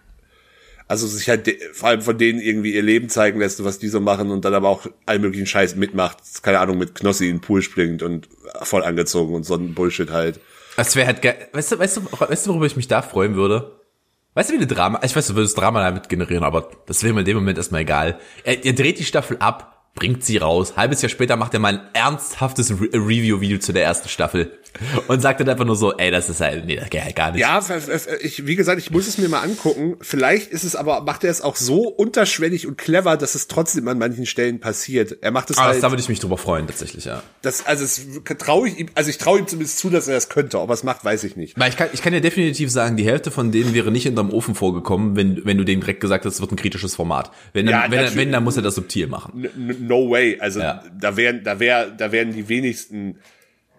[0.87, 3.99] also sich halt vor allem von denen irgendwie ihr Leben zeigen lässt, was die so
[3.99, 6.17] machen und dann aber auch all möglichen Scheiß mitmacht.
[6.41, 8.27] Keine Ahnung, mit Knossi in den Pool springt und
[8.63, 10.39] voll angezogen und so ein Bullshit halt.
[10.75, 11.47] Das wäre halt geil.
[11.53, 13.79] Weißt du, weißt du, weißt du, worüber ich mich da freuen würde?
[14.33, 17.13] Weißt du, wie eine Drama, ich weiß, du würdest Drama damit generieren, aber das wäre
[17.13, 18.19] mir in dem Moment erstmal egal.
[18.43, 20.73] Er, er dreht die Staffel ab, bringt sie raus.
[20.75, 24.51] Halbes Jahr später macht er mal ein ernsthaftes Re Review-Video zu der ersten Staffel
[25.07, 27.31] und sagt dann einfach nur so, ey, das ist halt, nee, das geht halt gar
[27.31, 27.39] nicht.
[27.39, 27.61] Ja,
[28.21, 29.95] ich, wie gesagt, ich muss es mir mal angucken.
[30.01, 33.87] Vielleicht ist es aber, macht er es auch so unterschwellig und clever, dass es trotzdem
[33.87, 35.17] an manchen Stellen passiert.
[35.21, 37.23] Er macht es Aber halt, da würde ich mich drüber freuen, tatsächlich, ja.
[37.41, 38.01] das, also es
[38.37, 40.59] traue ich ihm, also ich traue ihm zumindest zu, dass er das könnte.
[40.59, 41.57] Ob er es macht, weiß ich nicht.
[41.57, 44.29] Weil ich kann, ich kann ja definitiv sagen, die Hälfte von denen wäre nicht hinterm
[44.33, 47.31] Ofen vorgekommen, wenn, wenn du dem direkt gesagt hast, es wird ein kritisches Format.
[47.53, 49.45] Wenn, dann, Ja, wenn, wenn, dann muss er das subtil machen.
[49.55, 50.39] N- No way.
[50.39, 50.83] Also Ja.
[50.99, 53.19] da wären, da wär, da wären die wenigsten,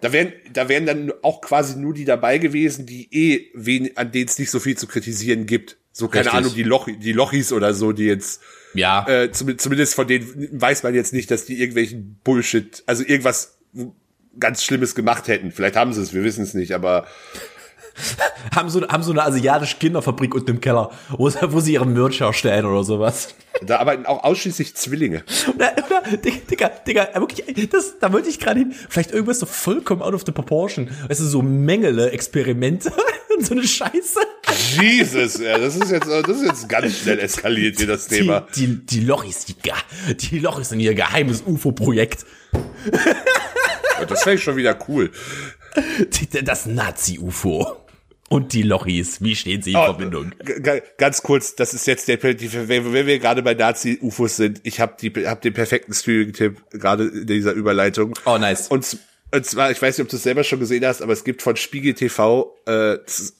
[0.00, 4.12] da wären, da wären dann auch quasi nur die dabei gewesen, die eh wen, an
[4.12, 5.76] denen es nicht so viel zu kritisieren gibt.
[5.92, 6.38] So keine Richtig.
[6.38, 8.42] Ahnung, die Loch, die Lochis oder so, die jetzt
[8.74, 9.06] Ja.
[9.08, 13.56] äh, zum, zumindest von denen weiß man jetzt nicht, dass die irgendwelchen Bullshit, also irgendwas
[14.38, 15.50] ganz Schlimmes gemacht hätten.
[15.52, 17.06] Vielleicht haben sie es, wir wissen es nicht, aber
[18.54, 21.92] haben so, haben so eine asiatische Kinderfabrik unten im Keller, wo, sie- wo sie ihren
[21.92, 23.28] Merch herstellen oder sowas.
[23.62, 25.22] da arbeiten auch ausschließlich Zwillinge.
[25.54, 28.74] Oder, oder, Digga, Digga, Digga, wirklich, das, da wollte ich gerade hin.
[28.88, 30.90] Vielleicht irgendwas so vollkommen out of the proportion.
[31.08, 32.92] Weißt du, so Mengele, Experimente
[33.36, 34.20] und so eine Scheiße.
[34.80, 38.46] Jesus, ja, das ist jetzt, das ist jetzt ganz schnell eskaliert hier das Thema.
[38.56, 39.54] Die, die, Lochis, die,
[40.16, 42.26] die Lochis sind ihr geheimes UFO-Projekt.
[44.08, 45.10] Das fände ich schon wieder cool.
[46.44, 47.85] Das Nazi-UFO.
[48.28, 50.32] Und die Lochis, wie stehen sie in Verbindung?
[50.44, 54.60] G- g- Ganz kurz, das ist jetzt der, wenn, wenn wir gerade bei Nazi-UFOs sind,
[54.64, 58.14] ich habe die, hab den perfekten Streaming-Tipp gerade in dieser Überleitung.
[58.24, 58.66] Oh, nice.
[58.66, 58.98] Und,
[59.32, 61.40] und zwar, ich weiß nicht, ob du es selber schon gesehen hast, aber es gibt
[61.42, 62.96] von Spiegel TV, äh,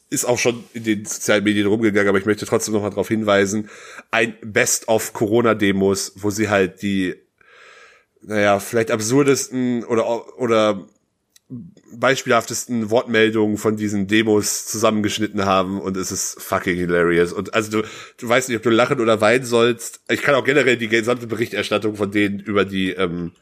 [0.09, 3.09] ist auch schon in den sozialen Medien rumgegangen, aber ich möchte trotzdem noch mal darauf
[3.09, 3.69] hinweisen,
[4.13, 7.17] ein Best-of Corona-Demos, wo sie halt die,
[8.23, 10.87] naja, vielleicht absurdesten oder, oder
[11.49, 17.33] beispielhaftesten Wortmeldungen von diesen Demos zusammengeschnitten haben und es ist fucking hilarious.
[17.33, 17.89] Und also du,
[18.19, 20.01] du weißt nicht, ob du lachen oder weinen sollst.
[20.09, 23.33] Ich kann auch generell die gesamte Berichterstattung von denen über die, ähm,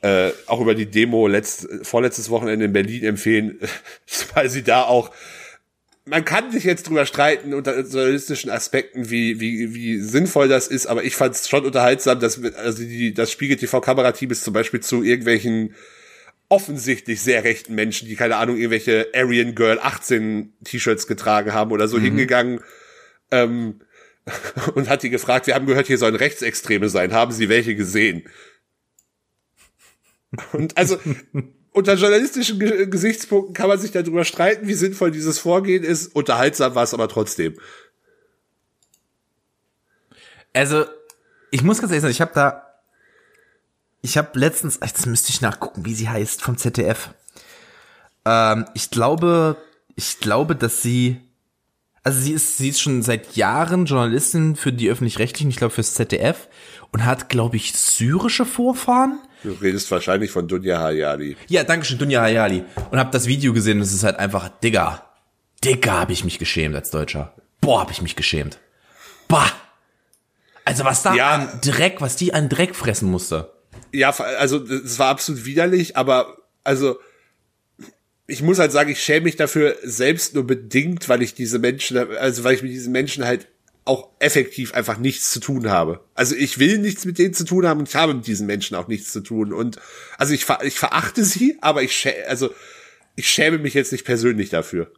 [0.00, 3.60] äh, auch über die Demo letzt, vorletztes Wochenende in Berlin empfehlen,
[4.34, 5.12] weil sie da auch
[6.04, 10.86] man kann sich jetzt drüber streiten unter journalistischen Aspekten, wie, wie, wie sinnvoll das ist,
[10.86, 14.54] aber ich fand es schon unterhaltsam, dass also die, das Spiegel TV Kamerateam ist zum
[14.54, 15.74] Beispiel zu irgendwelchen
[16.48, 21.88] offensichtlich sehr rechten Menschen, die keine Ahnung, irgendwelche Aryan Girl 18 T-Shirts getragen haben oder
[21.88, 22.60] so hingegangen
[23.30, 23.80] ähm,
[24.74, 28.24] und hat die gefragt, wir haben gehört, hier sollen Rechtsextreme sein, haben Sie welche gesehen?
[30.52, 30.98] Und also
[31.72, 36.14] unter journalistischen Ge Gesichtspunkten kann man sich darüber streiten, wie sinnvoll dieses Vorgehen ist.
[36.14, 37.58] Unterhaltsam war es aber trotzdem.
[40.52, 40.86] Also,
[41.50, 42.67] ich muss ganz ehrlich sagen, ich habe da,
[44.02, 47.10] ich habe letztens, jetzt müsste ich nachgucken, wie sie heißt, vom ZDF.
[48.24, 49.56] Ähm, ich glaube,
[49.96, 51.20] ich glaube, dass sie,
[52.02, 55.94] also sie ist, sie ist schon seit Jahren Journalistin für die öffentlich-rechtlichen, ich glaube fürs
[55.94, 56.48] ZDF
[56.92, 59.18] und hat, glaube ich, syrische Vorfahren.
[59.42, 61.36] Du redest wahrscheinlich von Dunja Hayali.
[61.48, 62.64] Ja, danke schön, Dunja Hayali.
[62.90, 65.04] Und hab das Video gesehen es ist halt einfach, Digga,
[65.64, 67.34] Digga, hab ich mich geschämt als Deutscher.
[67.60, 68.58] Boah, hab ich mich geschämt.
[69.28, 69.50] Bah.
[70.64, 71.30] Also was da Ja.
[71.32, 73.52] an Dreck, was die an Dreck fressen musste.
[73.92, 76.98] Ja, also es war absolut widerlich, aber also
[78.26, 81.96] ich muss halt sagen, ich schäme mich dafür selbst nur bedingt, weil ich diese Menschen,
[81.96, 83.48] also weil ich mit diesen Menschen halt
[83.86, 86.00] auch effektiv einfach nichts zu tun habe.
[86.14, 88.76] Also ich will nichts mit denen zu tun haben und ich habe mit diesen Menschen
[88.76, 89.54] auch nichts zu tun.
[89.54, 89.78] Und
[90.18, 92.50] also ich, ich verachte sie, aber ich schä also
[93.16, 94.92] ich schäme mich jetzt nicht persönlich dafür.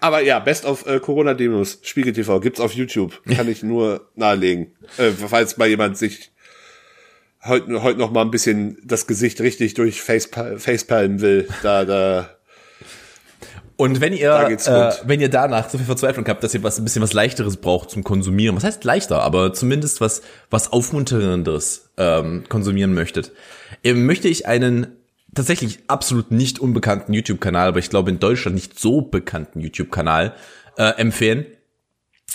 [0.00, 3.20] Aber ja, Best of äh, Corona-Demos, Spiegel TV, gibt's auf YouTube.
[3.34, 4.74] Kann ich nur nahelegen.
[4.98, 6.32] Äh, falls mal jemand sich
[7.44, 12.30] heute heute noch mal ein bisschen das Gesicht richtig durch Facepal Facepalmen will, da, da,
[13.76, 16.84] Und wenn ihr, äh, wenn ihr danach so viel Verzweiflung habt, dass ihr was ein
[16.84, 22.44] bisschen was leichteres braucht zum Konsumieren, was heißt leichter, aber zumindest was was aufmunternderes ähm,
[22.48, 23.32] konsumieren möchtet,
[23.82, 24.96] ähm, möchte ich einen
[25.34, 30.34] tatsächlich absolut nicht unbekannten YouTube-Kanal, aber ich glaube in Deutschland nicht so bekannten YouTube-Kanal
[30.76, 31.46] äh, empfehlen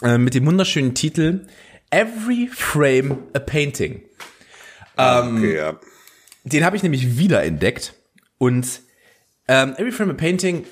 [0.02, 1.46] äh, mit dem wunderschönen Titel
[1.90, 4.02] Every Frame a Painting.
[5.38, 5.80] okay, ja.
[6.44, 7.94] Den habe ich nämlich wiederentdeckt
[8.38, 8.82] und
[9.48, 10.66] ähm, Every Frame a Painting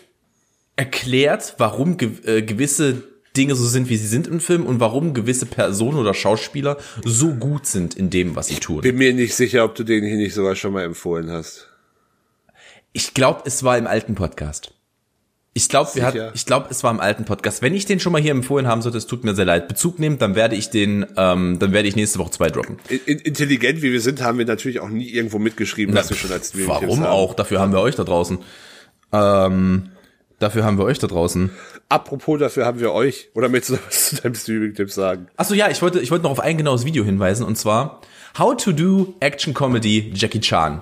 [0.75, 3.03] erklärt, warum ge äh, gewisse
[3.35, 7.33] Dinge so sind, wie sie sind im Film und warum gewisse Personen oder Schauspieler so
[7.33, 8.81] gut sind in dem, was sie tun.
[8.81, 11.69] Bin mir nicht sicher, ob du den hier nicht sogar schon mal empfohlen hast.
[12.95, 14.71] Ich glaube, es war im alten Podcast.
[15.53, 17.61] Ich glaube, wir hatten, ich glaube, es war im alten Podcast.
[17.61, 19.67] Wenn ich den schon mal hier empfohlen haben sollte, es tut mir sehr leid.
[19.67, 22.77] Bezug nehmt, dann werde ich den, ähm, dann werde ich nächste Woche zwei droppen.
[23.05, 26.31] In intelligent wie wir sind, haben wir natürlich auch nie irgendwo mitgeschrieben, dass wir schon
[26.31, 27.11] als Streaming-Tipps Warum haben.
[27.11, 27.33] auch?
[27.33, 28.39] Dafür haben wir euch da draußen.
[29.11, 29.89] Ähm,
[30.39, 31.51] Dafür haben wir euch da draußen.
[31.89, 33.29] Apropos, dafür haben wir euch.
[33.33, 35.27] Oder möchtest du was zu deinem Streaming-Tipp sagen?
[35.35, 38.01] Achso, ja, ich wollte, ich wollte noch auf ein genaues Video hinweisen und zwar
[38.37, 40.81] How to do Action Comedy Jackie Chan.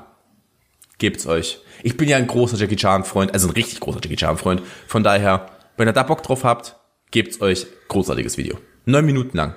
[1.04, 1.60] Gebt's euch.
[1.84, 4.62] Ich bin ja ein großer Jackie Chan Freund, also ein richtig großer Jackie Chan Freund.
[4.88, 6.78] Von daher, wenn ihr da Bock drauf habt,
[7.12, 7.68] gebt's euch.
[7.90, 8.58] Großartiges Video.
[8.86, 9.54] Neun Minuten lang.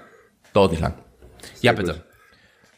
[0.55, 0.95] Dauert nicht lang.
[1.61, 1.93] ja, bitte.
[1.93, 2.03] gut.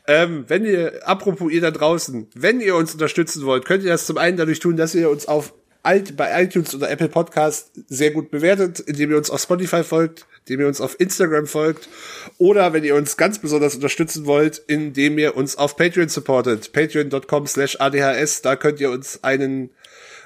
[0.07, 4.05] Ähm, wenn ihr, apropos ihr da draußen, wenn ihr uns unterstützen wollt, könnt ihr das
[4.05, 8.31] zum einen dadurch tun, dass ihr uns auf bei iTunes oder Apple Podcast sehr gut
[8.31, 11.89] bewertet, indem ihr uns auf Spotify folgt, indem ihr uns auf Instagram folgt
[12.39, 17.47] oder wenn ihr uns ganz besonders unterstützen wollt, indem ihr uns auf Patreon supportet, patreon.com
[17.47, 19.70] slash adhs, da könnt ihr uns einen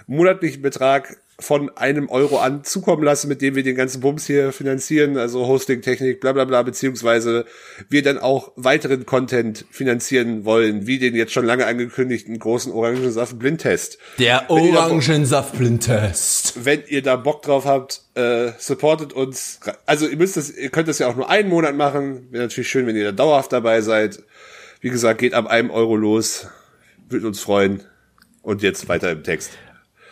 [0.07, 4.53] monatlichen Betrag von einem Euro an zukommen lassen, mit dem wir den ganzen Bums hier
[4.53, 7.45] finanzieren, also Hosting, Technik, bla bla bla, beziehungsweise
[7.89, 13.99] wir dann auch weiteren Content finanzieren wollen, wie den jetzt schon lange angekündigten großen Orangensaft-Blindtest.
[14.19, 16.65] Der Orangensaftblindtest.
[16.65, 19.61] Wenn ihr da Bock drauf habt, äh, supportet uns.
[19.87, 22.29] Also ihr müsst das, ihr könnt das ja auch nur einen Monat machen.
[22.31, 24.23] Wäre natürlich schön, wenn ihr da dauerhaft dabei seid.
[24.81, 26.47] Wie gesagt, geht ab einem Euro los.
[27.09, 27.83] Würde uns freuen.
[28.43, 29.53] Und jetzt weiter im Text.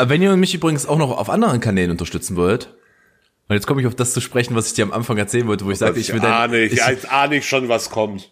[0.08, 2.74] Wenn ihr mich übrigens auch noch auf anderen Kanälen unterstützen wollt,
[3.48, 5.64] und jetzt komme ich auf das zu sprechen, was ich dir am Anfang erzählen wollte,
[5.64, 8.30] wo ich sagte, ich will dein, ahne, ich, ich, ich ahne ich schon, was kommt.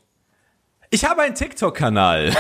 [0.90, 2.32] ich habe einen TikTok-Kanal.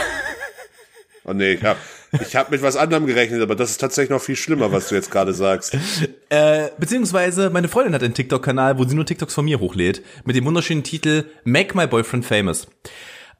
[1.24, 1.76] Oh nee, ich hab,
[2.12, 4.94] ich hab mit was anderem gerechnet, aber das ist tatsächlich noch viel schlimmer, was du
[4.94, 5.76] jetzt gerade sagst.
[6.30, 10.36] Äh, beziehungsweise meine Freundin hat einen TikTok-Kanal, wo sie nur TikToks von mir hochlädt, mit
[10.36, 12.66] dem wunderschönen Titel Make My Boyfriend Famous.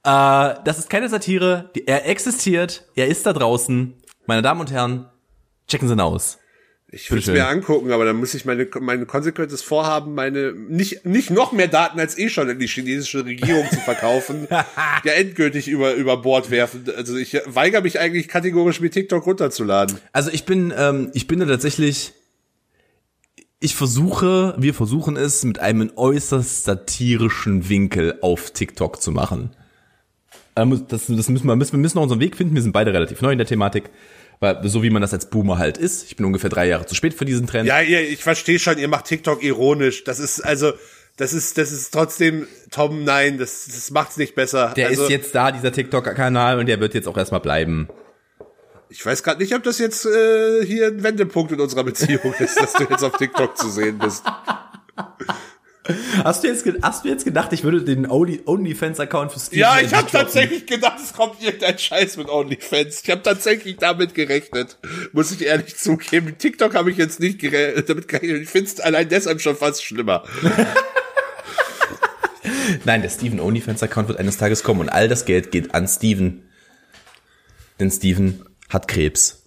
[0.05, 3.93] Äh, das ist keine Satire, er existiert, er ist da draußen.
[4.25, 5.05] Meine Damen und Herren,
[5.69, 6.39] checken Sie ihn aus.
[6.91, 11.05] Ich würde es mir angucken, aber dann muss ich meine, mein konsequentes Vorhaben, meine nicht,
[11.05, 14.49] nicht noch mehr Daten als eh schon in die chinesische Regierung zu verkaufen,
[15.05, 16.87] ja endgültig über, über Bord werfen.
[16.97, 19.99] Also ich weigere mich eigentlich kategorisch mit TikTok runterzuladen.
[20.15, 22.15] Also ich bin, ähm, ich bin da tatsächlich,
[23.61, 29.51] ich versuche, wir versuchen es mit einem äußerst satirischen Winkel auf TikTok zu machen.
[30.57, 32.55] Ähm, Das, das müssen wir, müssen, wir müssen noch unseren Weg finden.
[32.55, 33.91] Wir sind beide relativ neu in der Thematik.
[34.41, 36.05] Weil, so wie man das als Boomer halt ist.
[36.05, 37.67] Ich bin ungefähr drei Jahre zu spät für diesen Trend.
[37.67, 40.05] Ja, ihr, ich verstehe schon, ihr macht TikTok ironisch.
[40.05, 40.73] Das ist also,
[41.17, 44.73] das ist, das ist trotzdem, Tom, nein, das, das macht's nicht besser.
[44.77, 47.89] Der also, ist jetzt da, dieser TikTok-Kanal, und der wird jetzt auch erstmal bleiben.
[48.89, 52.59] Ich weiß gerade nicht, ob das jetzt äh, hier ein Wendepunkt in unserer Beziehung ist,
[52.61, 54.23] dass du jetzt auf TikTok zu sehen bist.
[56.23, 59.81] Hast du jetzt, hast du jetzt gedacht, ich würde den Only- OnlyFans-Account für Steve Ja,
[59.81, 63.01] ich habe tatsächlich gedacht, es kommt irgendein Scheiß mit OnlyFans.
[63.03, 64.77] Ich habe tatsächlich damit gerechnet,
[65.13, 66.37] muss ich ehrlich zugeben.
[66.39, 68.43] TikTok habe ich jetzt nicht gere damit gerechnet.
[68.43, 70.25] Ich finde es allein deshalb schon fast schlimmer.
[72.85, 76.43] Nein, der Steven OnlyFans-Account wird eines Tages kommen und all das Geld geht an Steven.
[77.81, 79.43] Denn Steven hat Krebs.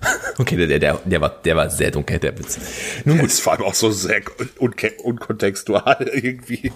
[0.38, 2.58] Okay, der, der, der, war, der war sehr dunkel, der Witz.
[3.04, 4.20] Nun Das gut, ist vor allem auch so sehr
[4.60, 6.72] un unkontextual irgendwie.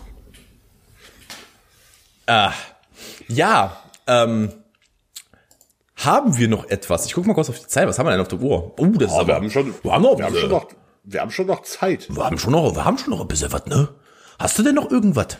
[3.28, 4.52] ja, ähm,
[5.96, 7.04] haben wir noch etwas?
[7.06, 7.86] Ich guck mal kurz auf die Zeit.
[7.86, 8.72] Was haben wir denn auf der Uhr?
[8.78, 10.66] Oh, das ist aber, wir haben schon, wir haben noch, wir haben schon noch,
[11.04, 12.08] wir haben schon noch Zeit.
[12.08, 13.88] wir haben schon noch, wir haben schon noch ein bisschen was, ne?
[14.38, 15.36] Hast du denn noch irgendwas?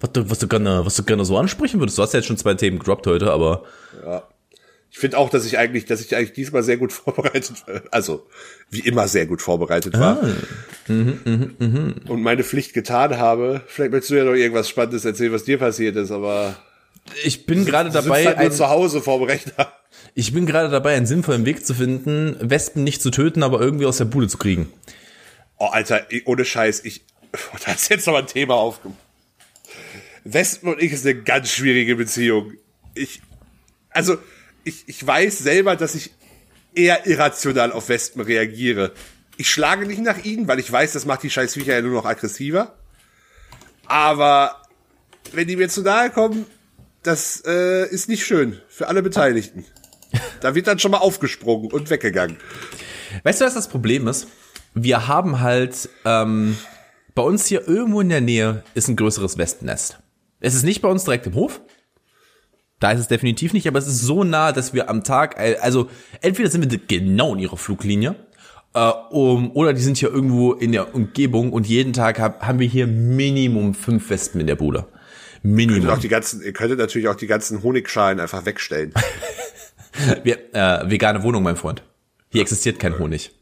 [0.00, 1.98] Was du, was du gerne, was du gerne so ansprechen würdest?
[1.98, 3.64] Du hast ja jetzt schon zwei Themen gedroppt heute, aber
[4.90, 8.26] Ich finde auch, dass ich eigentlich, dass ich eigentlich diesmal sehr gut vorbereitet, also
[8.70, 10.18] wie immer sehr gut vorbereitet war.
[10.88, 13.62] Und meine Pflicht getan habe.
[13.66, 16.56] Vielleicht möchtest du ja noch irgendwas Spannendes erzählen, was dir passiert ist, aber
[17.24, 19.72] ich bin gerade sitzt dabei, halt ein, zu Hause vorm Rechner.
[20.14, 23.86] Ich bin gerade dabei, einen sinnvollen Weg zu finden, Wespen nicht zu töten, aber irgendwie
[23.86, 24.70] aus der Bude zu kriegen.
[25.58, 27.02] Oh, Alter, ohne Scheiß, ich,
[27.64, 28.98] da ist jetzt noch ein Thema aufgemacht.
[30.24, 32.52] Wespen und ich ist eine ganz schwierige Beziehung.
[32.94, 33.22] Ich,
[33.90, 34.18] also,
[34.68, 36.12] ich, ich weiß selber, dass ich
[36.74, 38.92] eher irrational auf Wespen reagiere.
[39.36, 41.92] Ich schlage nicht nach ihnen, weil ich weiß, das macht die scheiß Viecher ja nur
[41.92, 42.74] noch aggressiver.
[43.86, 44.62] Aber
[45.32, 46.46] wenn die mir zu nahe kommen,
[47.02, 49.64] das äh, ist nicht schön für alle Beteiligten.
[50.40, 52.38] Da wird dann schon mal aufgesprungen und weggegangen.
[53.24, 54.28] Weißt du, was das Problem ist?
[54.74, 56.56] Wir haben halt, ähm,
[57.14, 59.98] bei uns hier irgendwo in der Nähe ist ein größeres Wespennest.
[60.40, 61.60] Es ist nicht bei uns direkt im Hof.
[62.80, 65.56] Da ist es definitiv nicht, aber es ist so nah, dass wir am Tag, äh,
[65.60, 68.14] also entweder sind wir genau in ihrer Fluglinie,
[68.74, 72.60] äh, um, oder die sind hier irgendwo in der Umgebung und jeden Tag hab, haben
[72.60, 74.86] wir hier Minimum fünf Wespen in der Bude.
[75.42, 75.88] Minimum.
[75.90, 78.92] auch die ganzen, ihr könntet natürlich auch die ganzen Honigschalen einfach wegstellen.
[80.22, 81.82] Wir, äh, vegane Wohnung, mein Freund.
[82.30, 83.32] Hier existiert kein Honig.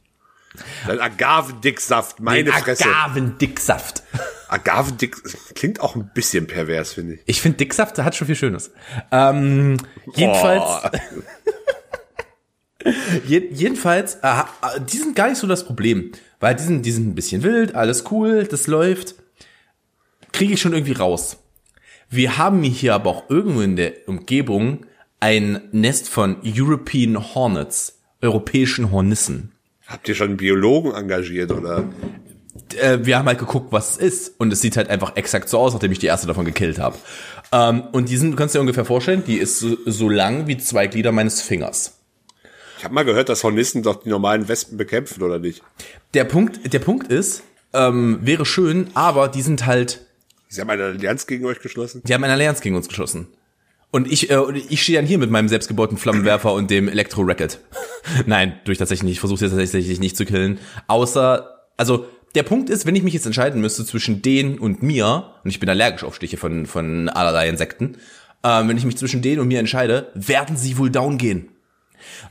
[0.87, 2.84] Dann Agavendicksaft, meine Fresse.
[2.87, 4.03] Agavendicksaft.
[4.49, 5.16] Agavendick
[5.55, 7.20] klingt auch ein bisschen pervers, finde ich.
[7.26, 8.70] Ich finde, Dicksaft hat schon viel Schönes.
[9.11, 9.76] Ähm,
[10.14, 11.01] jedenfalls,
[13.26, 14.42] je, jedenfalls, äh,
[14.88, 16.12] die sind gar nicht so das Problem.
[16.38, 19.14] Weil die sind, die sind ein bisschen wild, alles cool, das läuft.
[20.32, 21.38] Kriege ich schon irgendwie raus.
[22.11, 24.86] Wir haben hier aber auch irgendwo in der Umgebung
[25.18, 29.53] ein Nest von European Hornets, europäischen Hornissen.
[29.86, 31.84] Habt ihr schon einen Biologen engagiert oder?
[32.74, 34.40] Äh, wir haben halt geguckt, was es ist.
[34.40, 36.96] Und es sieht halt einfach exakt so aus, nachdem ich die erste davon gekillt habe.
[37.52, 40.56] Ähm, und die sind, du kannst dir ungefähr vorstellen, die ist so, so lang wie
[40.58, 41.98] zwei Glieder meines Fingers.
[42.78, 45.62] Ich habe mal gehört, dass Hornissen doch die normalen Wespen bekämpfen, oder nicht?
[46.14, 47.42] Der Punkt, der Punkt ist,
[47.72, 50.02] ähm, wäre schön, aber die sind halt,
[50.48, 52.02] Sie haben eine Allianz gegen euch geschlossen?
[52.04, 53.28] die haben eine Allianz gegen uns geschossen.
[53.90, 57.60] Und ich, äh, ich stehe dann hier mit meinem selbstgebauten Flammenwerfer und dem Elektro-Racket.
[58.26, 59.12] Nein, durch tatsächlich nicht.
[59.14, 60.58] Ich versuche jetzt tatsächlich nicht zu killen.
[60.86, 62.06] Außer, also
[62.37, 65.59] der Punkt ist, wenn ich mich jetzt entscheiden müsste zwischen denen und mir, und ich
[65.59, 67.97] bin allergisch auf Stiche von, von allerlei Insekten,
[68.45, 71.49] ähm, wenn ich mich zwischen denen und mir entscheide, werden sie wohl down gehen.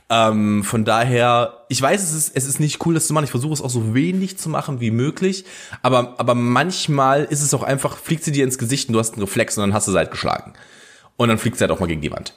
[0.08, 3.24] Ähm, von daher, ich weiß, es ist, es ist nicht cool, das zu machen.
[3.24, 5.44] Ich versuche es auch so wenig zu machen wie möglich.
[5.82, 9.14] Aber, aber manchmal ist es auch einfach, fliegt sie dir ins Gesicht und du hast
[9.14, 10.54] einen Reflex und dann hast du sie halt geschlagen.
[11.16, 12.34] Und dann fliegt sie halt auch mal gegen die Wand.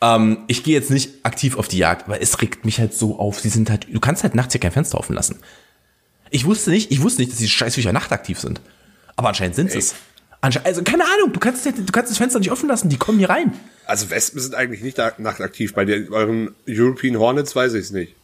[0.00, 3.18] Ähm, ich gehe jetzt nicht aktiv auf die Jagd, aber es regt mich halt so
[3.18, 3.38] auf.
[3.38, 5.38] Sie sind halt, du kannst halt nachts hier kein Fenster offen lassen.
[6.32, 8.60] Ich wusste nicht, ich wusste nicht, dass die Scheißviecher nachtaktiv sind.
[9.16, 9.94] Aber anscheinend sind sie es.
[10.40, 13.18] Ansche also keine Ahnung, du kannst, du kannst das Fenster nicht offen lassen, die kommen
[13.18, 13.52] hier rein.
[13.86, 15.74] Also Wespen sind eigentlich nicht nachtaktiv.
[15.74, 18.14] Bei den, euren European Hornets weiß ich es nicht.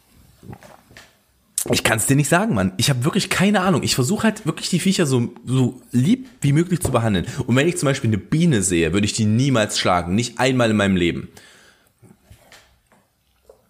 [1.71, 2.73] Ich kann es dir nicht sagen, Mann.
[2.77, 3.83] Ich habe wirklich keine Ahnung.
[3.83, 7.25] Ich versuche halt wirklich die Viecher so, so lieb wie möglich zu behandeln.
[7.47, 10.15] Und wenn ich zum Beispiel eine Biene sehe, würde ich die niemals schlagen.
[10.15, 11.29] Nicht einmal in meinem Leben.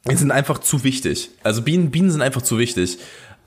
[0.10, 1.30] Die sind einfach zu wichtig.
[1.44, 3.00] Also Bienen, Bienen sind einfach zu wichtig.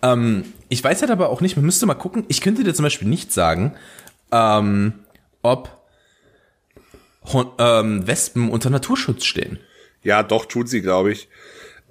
[0.03, 2.25] Ähm, ich weiß halt aber auch nicht, man müsste mal gucken.
[2.29, 3.75] Ich könnte dir zum Beispiel nicht sagen,
[4.31, 4.95] ähm,
[5.43, 5.83] ob
[7.31, 9.59] Hon ähm, Wespen unter Naturschutz stehen.
[10.03, 11.29] Ja, doch, tut sie, glaube ich.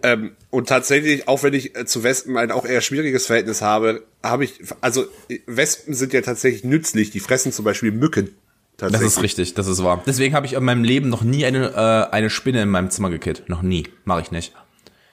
[0.01, 4.03] Ähm, und tatsächlich, auch wenn ich äh, zu Wespen ein auch eher schwieriges Verhältnis habe,
[4.23, 7.11] habe ich, also äh, Wespen sind ja tatsächlich nützlich.
[7.11, 8.35] Die fressen zum Beispiel Mücken.
[8.77, 10.01] Das ist richtig, das ist wahr.
[10.07, 13.11] Deswegen habe ich in meinem Leben noch nie eine, äh, eine Spinne in meinem Zimmer
[13.11, 13.43] gekillt.
[13.47, 13.87] Noch nie.
[14.05, 14.53] Mache ich nicht.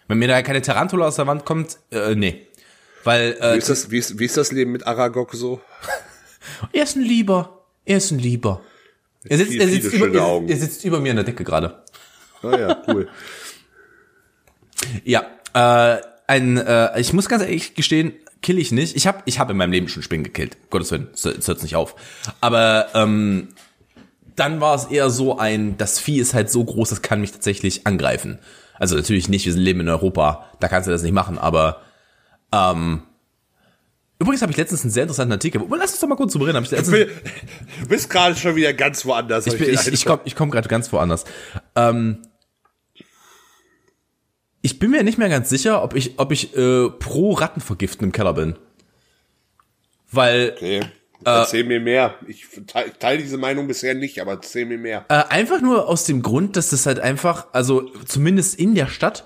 [0.09, 2.48] Wenn mir da keine Tarantula aus der Wand kommt, äh, nee.
[3.09, 5.63] Weil, Wie äh, ist, das, wie, ist, wie ist das Leben mit Aragog so?
[6.75, 7.65] er ist ein Lieber.
[7.87, 8.61] Er ist ein Lieber.
[9.25, 10.49] Er sitzt, Viel- er sitzt, über, er, Augen.
[10.51, 11.83] er sitzt über mir in der Decke gerade.
[12.43, 13.09] Ah ja, cool.
[15.05, 15.23] Ja,
[15.55, 18.95] äh, ein, äh, ich muss ganz ehrlich gestehen, kill ich nicht.
[18.95, 20.59] Ich habe ich hab in meinem Leben schon Spinnen gekillt.
[20.69, 21.97] Gottes Willen, es es hört nicht auf.
[22.43, 23.49] Aber ähm,
[24.37, 27.33] dann war es eher so ein, das Vieh ist halt so groß, das kann mich
[27.33, 28.39] tatsächlich angreifen.
[28.79, 31.81] Also natürlich nicht, wir sind leben in Europa, da kannst du das nicht machen, aber
[32.53, 33.03] ähm,
[34.21, 35.61] Übrigens habe ich letztens einen sehr interessanten Artikel.
[35.63, 36.61] Oh, Lass uns doch mal kurz drüber reden.
[36.65, 36.93] Ich, Du bist-
[37.83, 39.47] du bist gerade schon wieder ganz woanders.
[39.47, 41.25] ich, bin, ich, ich komme komm gerade ganz woanders.
[41.77, 42.19] Ähm,
[44.61, 48.13] ich bin mir nicht mehr ganz sicher, ob ich, ob ich äh, pro Rattenvergiften im
[48.13, 48.59] Keller bin.
[50.11, 50.81] Weil Okay.
[51.25, 52.15] Erzähl mir mehr.
[52.29, 55.05] Ich teile teil diese Meinung bisher nicht, aber erzähl mir mehr.
[55.09, 59.25] äh, einfach nur aus dem Grund, dass das halt einfach, also zumindest in der Stadt,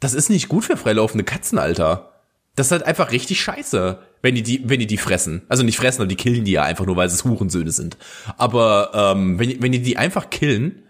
[0.00, 2.17] das ist nicht gut für freilaufende Katzen, Alter.
[2.58, 5.42] Das ist halt einfach richtig scheiße, wenn die die, wenn die die fressen.
[5.48, 7.96] Also nicht fressen, aber die killen die ja einfach nur, weil es Hurensöhne sind.
[8.36, 10.82] Aber ähm, wenn, wenn die die einfach killen,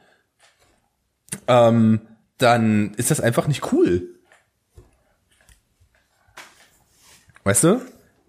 [1.47, 2.01] ähm,
[2.39, 4.09] dann ist das einfach nicht cool.
[7.45, 7.81] Weißt du?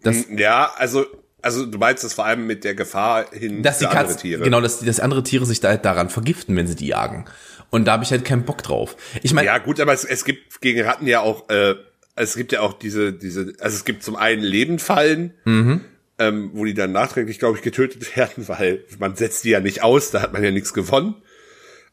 [0.03, 1.05] Das, Ja, also,
[1.41, 4.43] also du meinst das vor allem mit der Gefahr hin dass die für andere Tiere.
[4.43, 7.25] genau, dass, die- dass andere Tiere sich da halt daran vergiften, wenn sie die jagen.
[7.69, 8.95] Und da habe ich halt keinen Bock drauf.
[9.21, 11.75] Ich meine, Ja, gut, aber es, es gibt gegen Ratten ja auch, äh,
[12.20, 15.82] es gibt ja auch diese, diese, also es gibt zum einen Lebendfallen, Mhm.
[16.17, 19.84] ähm, wo die dann nachträglich, glaube ich, getötet werden, weil man setzt die ja nicht
[19.84, 21.15] aus, da hat man ja nichts gewonnen.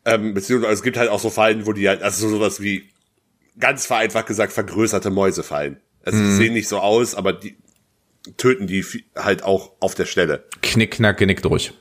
[0.04, 2.88] Ähm, beziehungsweise es gibt halt auch so Fallen, wo die halt, also sowas wie,
[3.58, 5.78] ganz vereinfacht gesagt, vergrößerte Mäusefallen.
[6.04, 6.24] Also Mhm.
[6.26, 7.56] die sehen nicht so aus, aber die
[8.36, 8.84] töten die
[9.16, 10.44] halt auch auf der Stelle.
[10.62, 11.72] knick, knack, genick durch.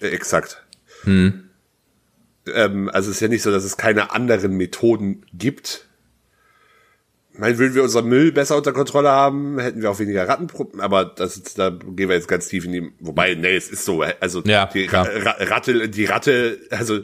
[0.00, 0.64] Äh, exakt.
[1.02, 1.44] Hm.
[2.54, 5.87] Ähm, also es ist ja nicht so, dass es keine anderen Methoden gibt.
[7.38, 10.82] Ich meine, würden wir unser Müll besser unter Kontrolle haben, hätten wir auch weniger Rattenprobleme,
[10.82, 13.84] aber das ist, da gehen wir jetzt ganz tief in die, wobei, nee, es ist
[13.84, 15.06] so, also Ja, die klar.
[15.08, 16.98] Ra Ratte, die Ratte, also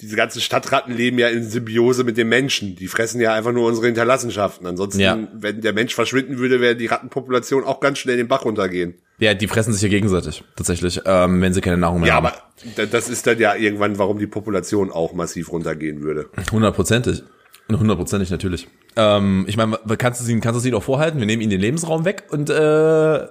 [0.00, 2.74] diese ganzen Stadtratten leben ja in Symbiose mit den Menschen.
[2.74, 4.66] Die fressen ja einfach nur unsere Hinterlassenschaften.
[4.66, 5.18] Ansonsten, Ja.
[5.34, 8.94] wenn der Mensch verschwinden würde, wäre die Rattenpopulation auch ganz schnell den Bach runtergehen.
[9.18, 12.26] Ja, die fressen sich ja gegenseitig, tatsächlich, ähm, wenn sie keine Nahrung mehr Ja, haben.
[12.28, 12.36] aber
[12.76, 16.30] da- das ist dann ja irgendwann, warum die Population auch massiv runtergehen würde.
[16.50, 17.22] Hundertprozentig.
[17.70, 18.68] Hundertprozentig natürlich.
[18.94, 21.18] Ähm, ich meine, kannst du sie, kannst du sie doch vorhalten?
[21.18, 23.26] Wir nehmen ihnen den Lebensraum weg und äh,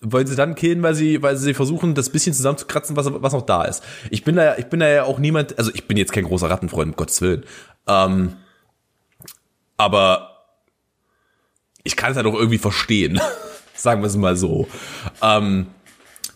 [0.00, 3.42] wollen sie dann killen, weil sie, weil sie versuchen, das bisschen zusammenzukratzen, was, was noch
[3.42, 3.82] da ist.
[4.10, 6.24] Ich bin da, ja- ich bin da ja auch niemand, also ich bin jetzt kein
[6.24, 7.44] großer Rattenfreund, um Gottes Willen.
[7.86, 8.36] Ähm,
[9.76, 10.46] aber
[11.82, 13.20] ich kann es halt auch irgendwie verstehen.
[13.74, 14.68] Sagen wir es mal so.
[15.22, 15.66] Ähm,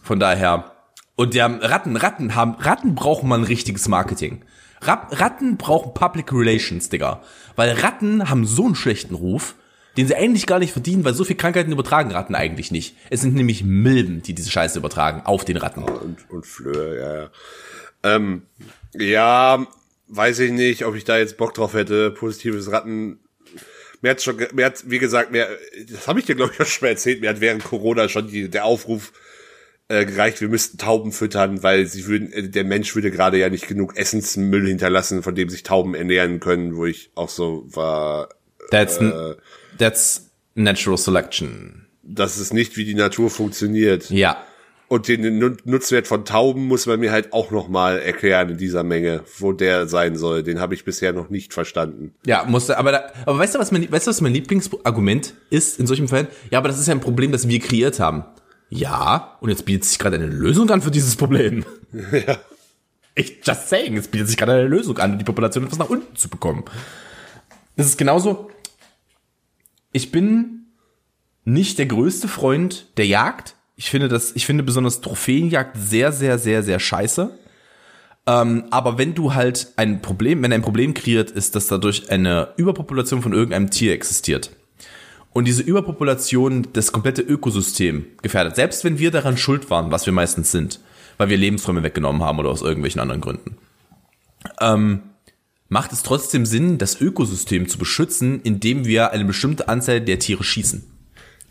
[0.03, 0.73] von daher.
[1.17, 4.43] Und die haben Ratten, Ratten haben, Ratten brauchen mal ein richtiges Marketing.
[4.83, 7.23] Rat, Ratten brauchen Public Relations, Digga.
[7.57, 9.55] Weil Ratten haben so einen schlechten Ruf,
[9.97, 12.97] den sie eigentlich gar nicht verdienen, weil so viel Krankheiten übertragen Ratten eigentlich nicht.
[13.11, 15.83] Es sind nämlich Milben, die diese Scheiße übertragen auf den Ratten.
[15.83, 17.31] Und, und Flöhe, ja, ja.
[18.03, 18.43] Ähm,
[18.95, 19.67] ja,
[20.09, 22.11] weiß ich nicht, ob ich da jetzt Bock drauf hätte.
[22.11, 23.19] Positives Ratten.
[24.01, 25.49] Mir hat schon, mir hat, wie gesagt, mir,
[25.91, 27.21] das habe ich dir glaube ich auch schon mal erzählt.
[27.21, 29.13] Mir hat während Corona schon die, der Aufruf
[29.91, 33.51] äh, gereicht, wir müssten Tauben füttern, weil sie würden, äh, der Mensch würde gerade ja
[33.51, 38.29] nicht genug Essensmüll hinterlassen, von dem sich Tauben ernähren können, wo ich auch so war,
[38.71, 38.99] That's,
[39.79, 41.87] that's natural selection.
[42.03, 44.11] das ist nicht, wie die Natur funktioniert.
[44.11, 44.45] Ja.
[44.89, 48.57] Und den Nu- Nutzwert von Tauben muss man mir halt auch noch mal erklären in
[48.59, 50.43] dieser Menge, wo der sein soll.
[50.43, 52.13] Den habe ich bisher noch nicht verstanden.
[52.27, 55.79] Ja, musste, aber, da, aber weißt du, was mein, weißt du, was mein Lieblingsargument ist
[55.79, 56.27] in solchen Fällen?
[56.51, 58.25] Ja, aber das ist ja ein Problem, das wir kreiert haben.
[58.71, 61.65] Ja, und jetzt bietet sich gerade eine Lösung an für dieses Problem.
[62.13, 62.39] Ja.
[63.17, 66.15] Ich just saying, es bietet sich gerade eine Lösung an, die Population etwas nach unten
[66.15, 66.65] zu bekommen.
[67.77, 68.49] Das ist genauso.
[69.91, 70.67] Ich bin
[71.45, 73.57] nicht der größte Freund der Jagd.
[73.75, 77.37] Ich finde das, ich finde besonders Trophäenjagd sehr, sehr, sehr, sehr scheiße.
[78.27, 82.55] Ähm, aber wenn du halt ein Problem, wenn ein Problem kreiert, ist, dass dadurch eine
[82.57, 84.53] Überpopulation von irgendeinem Tier existiert.
[85.33, 88.57] Und diese Überpopulation das komplette Ökosystem gefährdet.
[88.57, 90.81] Selbst wenn wir daran schuld waren, was wir meistens sind,
[91.19, 93.57] weil wir Lebensräume weggenommen haben oder aus irgendwelchen anderen Gründen.
[94.61, 95.03] Ähm,
[95.69, 100.43] macht es trotzdem Sinn, das Ökosystem zu beschützen, indem wir eine bestimmte Anzahl der Tiere
[100.43, 100.83] schießen.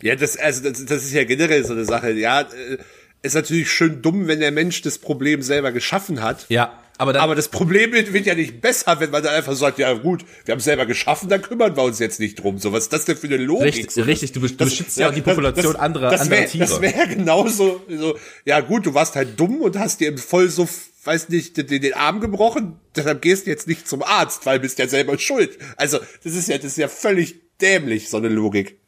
[0.02, 2.12] Ja, das, also das, das ist ja generell so eine Sache.
[2.12, 2.78] Ja, äh,
[3.22, 6.46] ist natürlich schön dumm, wenn der Mensch das Problem selber geschaffen hat.
[6.48, 9.78] Ja, aber dann, Aber das Problem wird ja nicht besser, wenn man dann einfach sagt,
[9.78, 12.58] ja gut, wir haben es selber geschaffen, dann kümmern wir uns jetzt nicht drum.
[12.58, 13.64] So, was ist das denn für eine Logik?
[13.68, 16.40] Richtig, So, richtig, du besch- du das- beschützt ja auch die Population anderer- das anderer
[16.40, 16.66] wär, Tiere.
[16.66, 20.88] Das wäre genauso, so, ja gut, du warst halt dumm und hast dir im Vollsuff,
[21.04, 24.62] weiß nicht, den, den Arm gebrochen, deshalb gehst du jetzt nicht zum Arzt, weil du
[24.62, 25.56] bist ja selber schuld.
[25.78, 28.78] Also, das ist ja, das ist ja völlig dämlich, so eine Logik.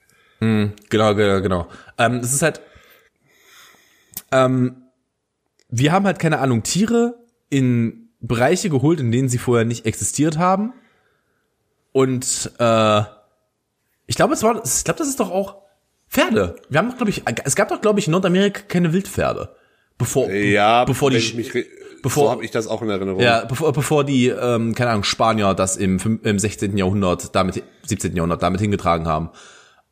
[0.41, 0.75] Genau,
[1.15, 1.69] genau, genau.
[1.99, 2.61] Ähm, es ist halt,
[4.33, 4.77] ähm,
[5.69, 7.15] wir haben halt keine Ahnung, Tiere
[7.49, 10.73] in Bereiche geholt, in denen sie vorher nicht existiert haben.
[11.93, 13.03] Und äh,
[14.07, 15.57] ich glaube, es war, ich glaube, das ist doch auch
[16.09, 16.57] Pferde.
[16.69, 19.55] Wir haben doch, glaube ich, es gab doch, glaube ich, in Nordamerika keine Wildpferde.
[19.99, 21.53] Bevor, Ja, bevor die, mich,
[22.03, 23.21] bevor- so habe ich das auch in Erinnerung.
[23.21, 26.77] ja, bevor, bevor die, ähm, keine Ahnung, Spanier das im, im 16.
[26.77, 28.15] Jahrhundert, damit, 17.
[28.17, 29.31] Jahrhundert damit hingetragen haben.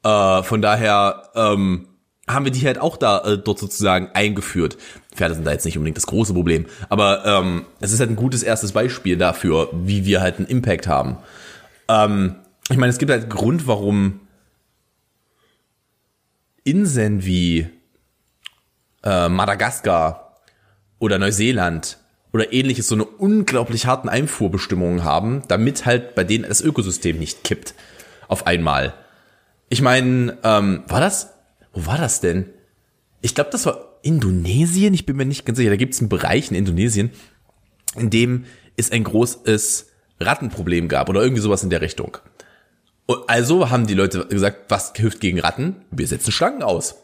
[0.03, 1.87] Äh, von daher ähm,
[2.33, 4.77] haben wir die halt auch da äh, dort sozusagen eingeführt.
[5.15, 8.17] Pferde sind da jetzt nicht unbedingt das große Problem, aber ähm, es ist halt ein
[8.17, 11.19] gutes erstes Beispiel dafür, wie wir halt einen Impact haben.
[11.89, 12.37] Ähm,
[12.71, 14.21] ich meine, es gibt halt einen Grund, warum
[16.65, 17.69] Inseln wie
[19.03, 20.37] äh, Madagaskar
[20.99, 21.99] oder Neuseeland
[22.33, 27.43] oder ähnliches so eine unglaublich harten Einfuhrbestimmungen haben, damit halt bei denen das Ökosystem nicht
[27.45, 27.75] kippt
[28.29, 28.95] auf einmal.
[29.69, 31.35] Ich meine, ähm, war das?
[31.73, 32.47] Wo war das denn?
[33.23, 34.95] Ich glaube, das war Indonesien.
[34.95, 35.71] Ich bin mir nicht ganz sicher.
[35.71, 37.11] Da gibt es einen Bereich in Indonesien,
[37.97, 38.45] in dem
[38.77, 39.89] es ein großes
[40.21, 42.19] Rattenproblem gab oder irgendwie sowas in der Richtung.
[43.07, 45.77] Und also haben die Leute gesagt, was hilft gegen Ratten?
[45.91, 46.95] Wir setzen Schlangen aus.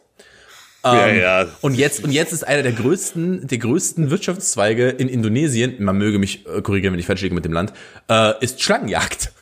[0.84, 1.48] ja, ja.
[1.62, 6.20] Und jetzt, und jetzt ist einer der größten, der größten Wirtschaftszweige in Indonesien, man möge
[6.20, 7.72] mich äh, korrigieren, wenn ich falsch liege mit dem Land,
[8.08, 9.32] äh, ist Schlangenjagd.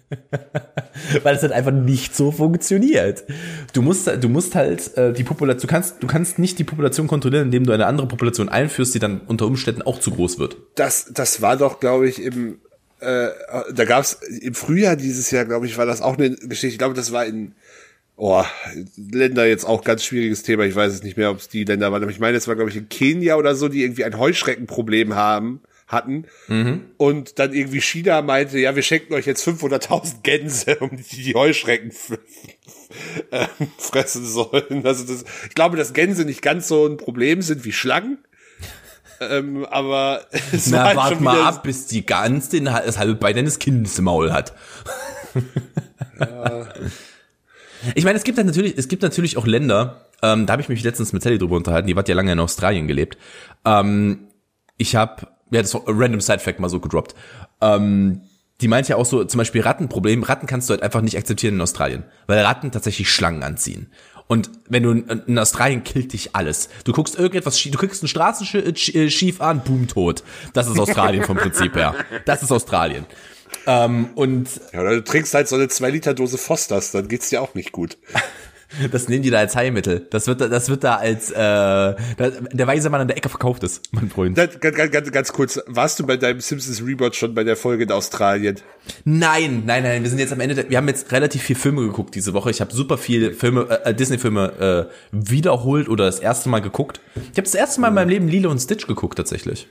[1.22, 3.24] Weil es halt einfach nicht so funktioniert.
[3.72, 7.06] Du musst, du musst halt äh, die Population, du kannst, du kannst nicht die Population
[7.06, 10.56] kontrollieren, indem du eine andere Population einführst, die dann unter Umständen auch zu groß wird.
[10.74, 12.58] das, das war doch, glaube ich, im,
[13.00, 13.28] äh,
[13.74, 16.68] da gab's im Frühjahr dieses Jahr, glaube ich, war das auch eine Geschichte.
[16.68, 17.54] Ich glaube, das war in,
[18.16, 18.44] oh,
[18.96, 20.64] Länder jetzt auch ganz schwieriges Thema.
[20.64, 22.54] Ich weiß es nicht mehr, ob es die Länder waren, aber ich meine, es war,
[22.54, 25.60] glaube ich, in Kenia oder so, die irgendwie ein Heuschreckenproblem haben
[25.92, 26.24] hatten
[26.96, 31.34] und dann irgendwie China meinte, ja, wir schenken euch jetzt 500.000 Gänse, um die, die
[31.34, 32.18] Heuschrecken f-
[33.30, 33.46] äh,
[33.78, 34.84] fressen sollen.
[34.84, 38.18] Also das, ich glaube, dass Gänse nicht ganz so ein Problem sind wie Schlangen.
[39.20, 43.14] Ähm, aber es war Na, halt wart mal ab, bis die Gans den, das halbe
[43.14, 44.52] Bein deines Kindes im Maul hat.
[47.94, 50.82] Ich meine, es gibt natürlich, es gibt natürlich auch Länder, ähm, da habe ich mich
[50.84, 53.18] letztens mit Sally drüber unterhalten, die hat ja lange in Australien gelebt.
[53.64, 54.28] Ähm,
[54.76, 57.14] ich habe, ja, das war ein random Side-Fact mal so gedroppt.
[57.60, 58.22] Ähm,
[58.60, 61.54] die meint ja auch so, zum Beispiel Rattenproblem, Ratten kannst du halt einfach nicht akzeptieren
[61.54, 63.92] in Australien, weil Ratten tatsächlich Schlangen anziehen.
[64.28, 66.70] Und wenn du in, Australien killt dich alles.
[66.84, 70.22] Du guckst irgendetwas, du kriegst einen Straßenschief an, boom, tot.
[70.54, 71.94] Das ist Australien vom Prinzip her.
[72.24, 73.04] Das ist Australien.
[73.66, 77.28] Ähm, und Ja, oder du trinkst halt so eine 2 Liter Dose Fosters, dann geht's
[77.28, 77.98] dir auch nicht gut.
[78.90, 80.06] Das nehmen die da als Heilmittel.
[80.10, 83.62] Das wird, da- das wird da als äh, der weise Mann an der Ecke verkauft
[83.64, 84.36] ist, mein Freund.
[84.36, 87.84] Ganz, ganz, ganz, ganz kurz, warst du bei deinem Simpsons Reboot schon bei der Folge
[87.84, 88.56] in Australien?
[89.04, 90.54] Nein, nein, nein, wir sind jetzt am Ende.
[90.54, 92.50] Der, wir haben jetzt relativ viel Filme geguckt diese Woche.
[92.50, 97.00] Ich habe super viele Filme, äh, Disney-Filme äh, wiederholt oder das erste Mal geguckt.
[97.16, 99.68] Ich habe das erste Mal in meinem Leben Lilo und Stitch geguckt tatsächlich.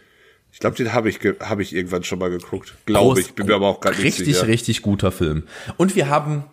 [0.53, 2.75] Ich glaube, den habe ich, hab ich irgendwann schon mal geguckt.
[2.85, 4.47] Glaube ich, bin mir aber auch gar nicht Richtig, sicher.
[4.47, 5.43] richtig guter Film.
[5.77, 6.43] Und wir haben,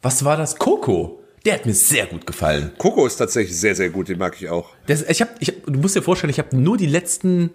[0.00, 0.56] was war das?
[0.56, 1.17] Coco.
[1.44, 2.72] Der hat mir sehr gut gefallen.
[2.78, 4.70] Coco ist tatsächlich sehr, sehr gut, den mag ich auch.
[4.86, 7.50] Das, ich hab, ich, hab- du musst dir vorstellen, ich habe nur die letzten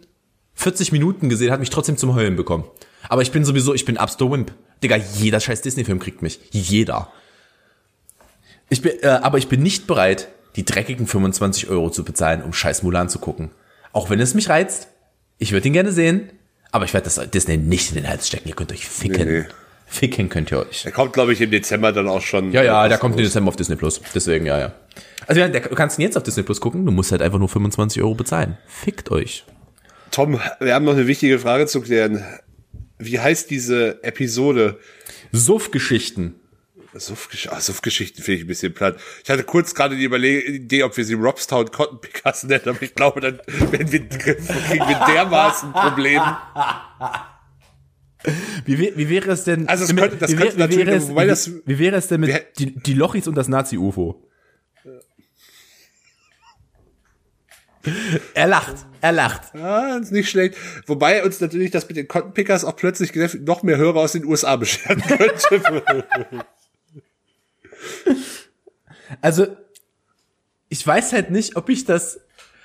[0.55, 2.63] 40 Minuten gesehen, hat mich trotzdem zum Heulen bekommen.
[3.09, 4.53] Aber ich bin sowieso, ich bin absoluter Wimp.
[4.81, 6.39] Digga, jeder scheiß Disney-Film kriegt mich.
[6.51, 7.11] Jeder.
[8.69, 12.53] Ich bin, äh, aber ich bin nicht bereit, die dreckigen 25 Euro zu bezahlen, um
[12.53, 13.51] scheiß Mulan zu gucken.
[13.91, 14.87] Auch wenn es mich reizt.
[15.37, 16.29] Ich würde ihn gerne sehen,
[16.71, 18.47] aber ich werde das Disney nicht in den Hals stecken.
[18.47, 19.27] Ihr könnt euch ficken.
[19.27, 19.45] Nee, nee.
[19.93, 20.81] Ficken könnt ihr euch.
[20.81, 22.51] Der kommt, glaube ich, im Dezember dann auch schon.
[22.51, 24.01] Ja, ja, der kommt im Dezember auf Disney Plus.
[24.15, 24.73] Deswegen, ja, ja.
[25.27, 27.37] Also ja, der, du kannst ihn jetzt auf Disney Plus gucken, du musst halt einfach
[27.37, 28.57] nur 25 Euro bezahlen.
[28.65, 29.45] Fickt euch.
[30.09, 32.25] Tom, wir haben noch eine wichtige Frage zu klären.
[32.97, 34.79] Wie heißt diese Episode?
[35.31, 36.35] Suff-Geschichten.
[36.95, 38.97] Suff-Gesch ah, Suff-Geschichten finde ich ein bisschen platt.
[39.23, 42.81] Ich hatte kurz gerade die Überle Idee, ob wir sie Robstown Cotton Pickers nennen, aber
[42.81, 46.21] ich glaube, dann wenn wir kriegen wir dermaßen ein Problem.
[48.65, 49.67] Wie, wär- wie wäre es denn?
[49.67, 51.51] Also es mit- könnte- das wie, könnte wär- wie, wäre natürlich- es, wobei wie, das-
[51.65, 54.25] wie wäre es denn mit wir- die, die Lochis und das Nazi-UFO?
[58.33, 59.53] Er lacht, er lacht.
[59.55, 60.55] Ah, ist nicht schlecht.
[60.87, 63.11] Wobei uns natürlich das mit den Cotton Pickers auch plötzlich
[63.41, 66.45] noch mehr Hörer aus den USA bescheren könnte.
[69.19, 69.47] Also,
[70.69, 72.21] ich weiß halt nicht, ob ich das.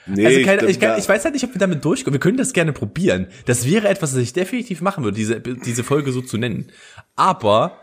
[0.09, 2.15] Nee, Also keine, ich, stimmt, kann, ich weiß halt nicht, ob wir damit durchkommen.
[2.15, 3.29] Wir können das gerne probieren.
[3.47, 6.73] Das wäre etwas, was ich definitiv machen würde, diese, diese Folge so zu nennen.
[7.17, 7.79] Aber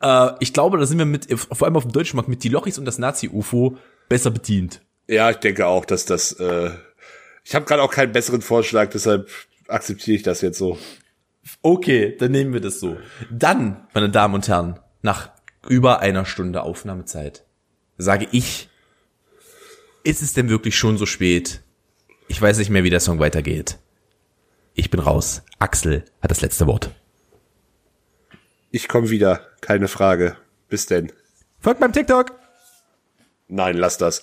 [0.00, 2.48] äh, ich glaube, da sind wir mit, vor allem auf dem deutschen Markt, mit die
[2.48, 3.76] Lochis und das Nazi-UFO
[4.08, 4.82] besser bedient.
[5.08, 6.32] Ja, ich denke auch, dass das.
[6.32, 6.70] Äh,
[7.44, 9.28] ich habe gerade auch keinen besseren Vorschlag, deshalb
[9.66, 10.78] akzeptiere ich das jetzt so.
[11.62, 12.96] Okay, dann nehmen wir das so.
[13.30, 15.30] Dann, meine Damen und Herren, nach
[15.68, 17.44] über einer Stunde Aufnahmezeit,
[17.98, 18.69] sage ich,
[20.02, 21.62] ist es denn wirklich schon so spät?
[22.28, 23.78] Ich weiß nicht mehr, wie der Song weitergeht.
[24.74, 25.42] Ich bin raus.
[25.58, 26.90] Axel hat das letzte Wort.
[28.70, 30.36] Ich komme wieder, keine Frage.
[30.68, 31.12] Bis denn.
[31.58, 32.38] Folgt beim TikTok.
[33.48, 34.22] Nein, lass das.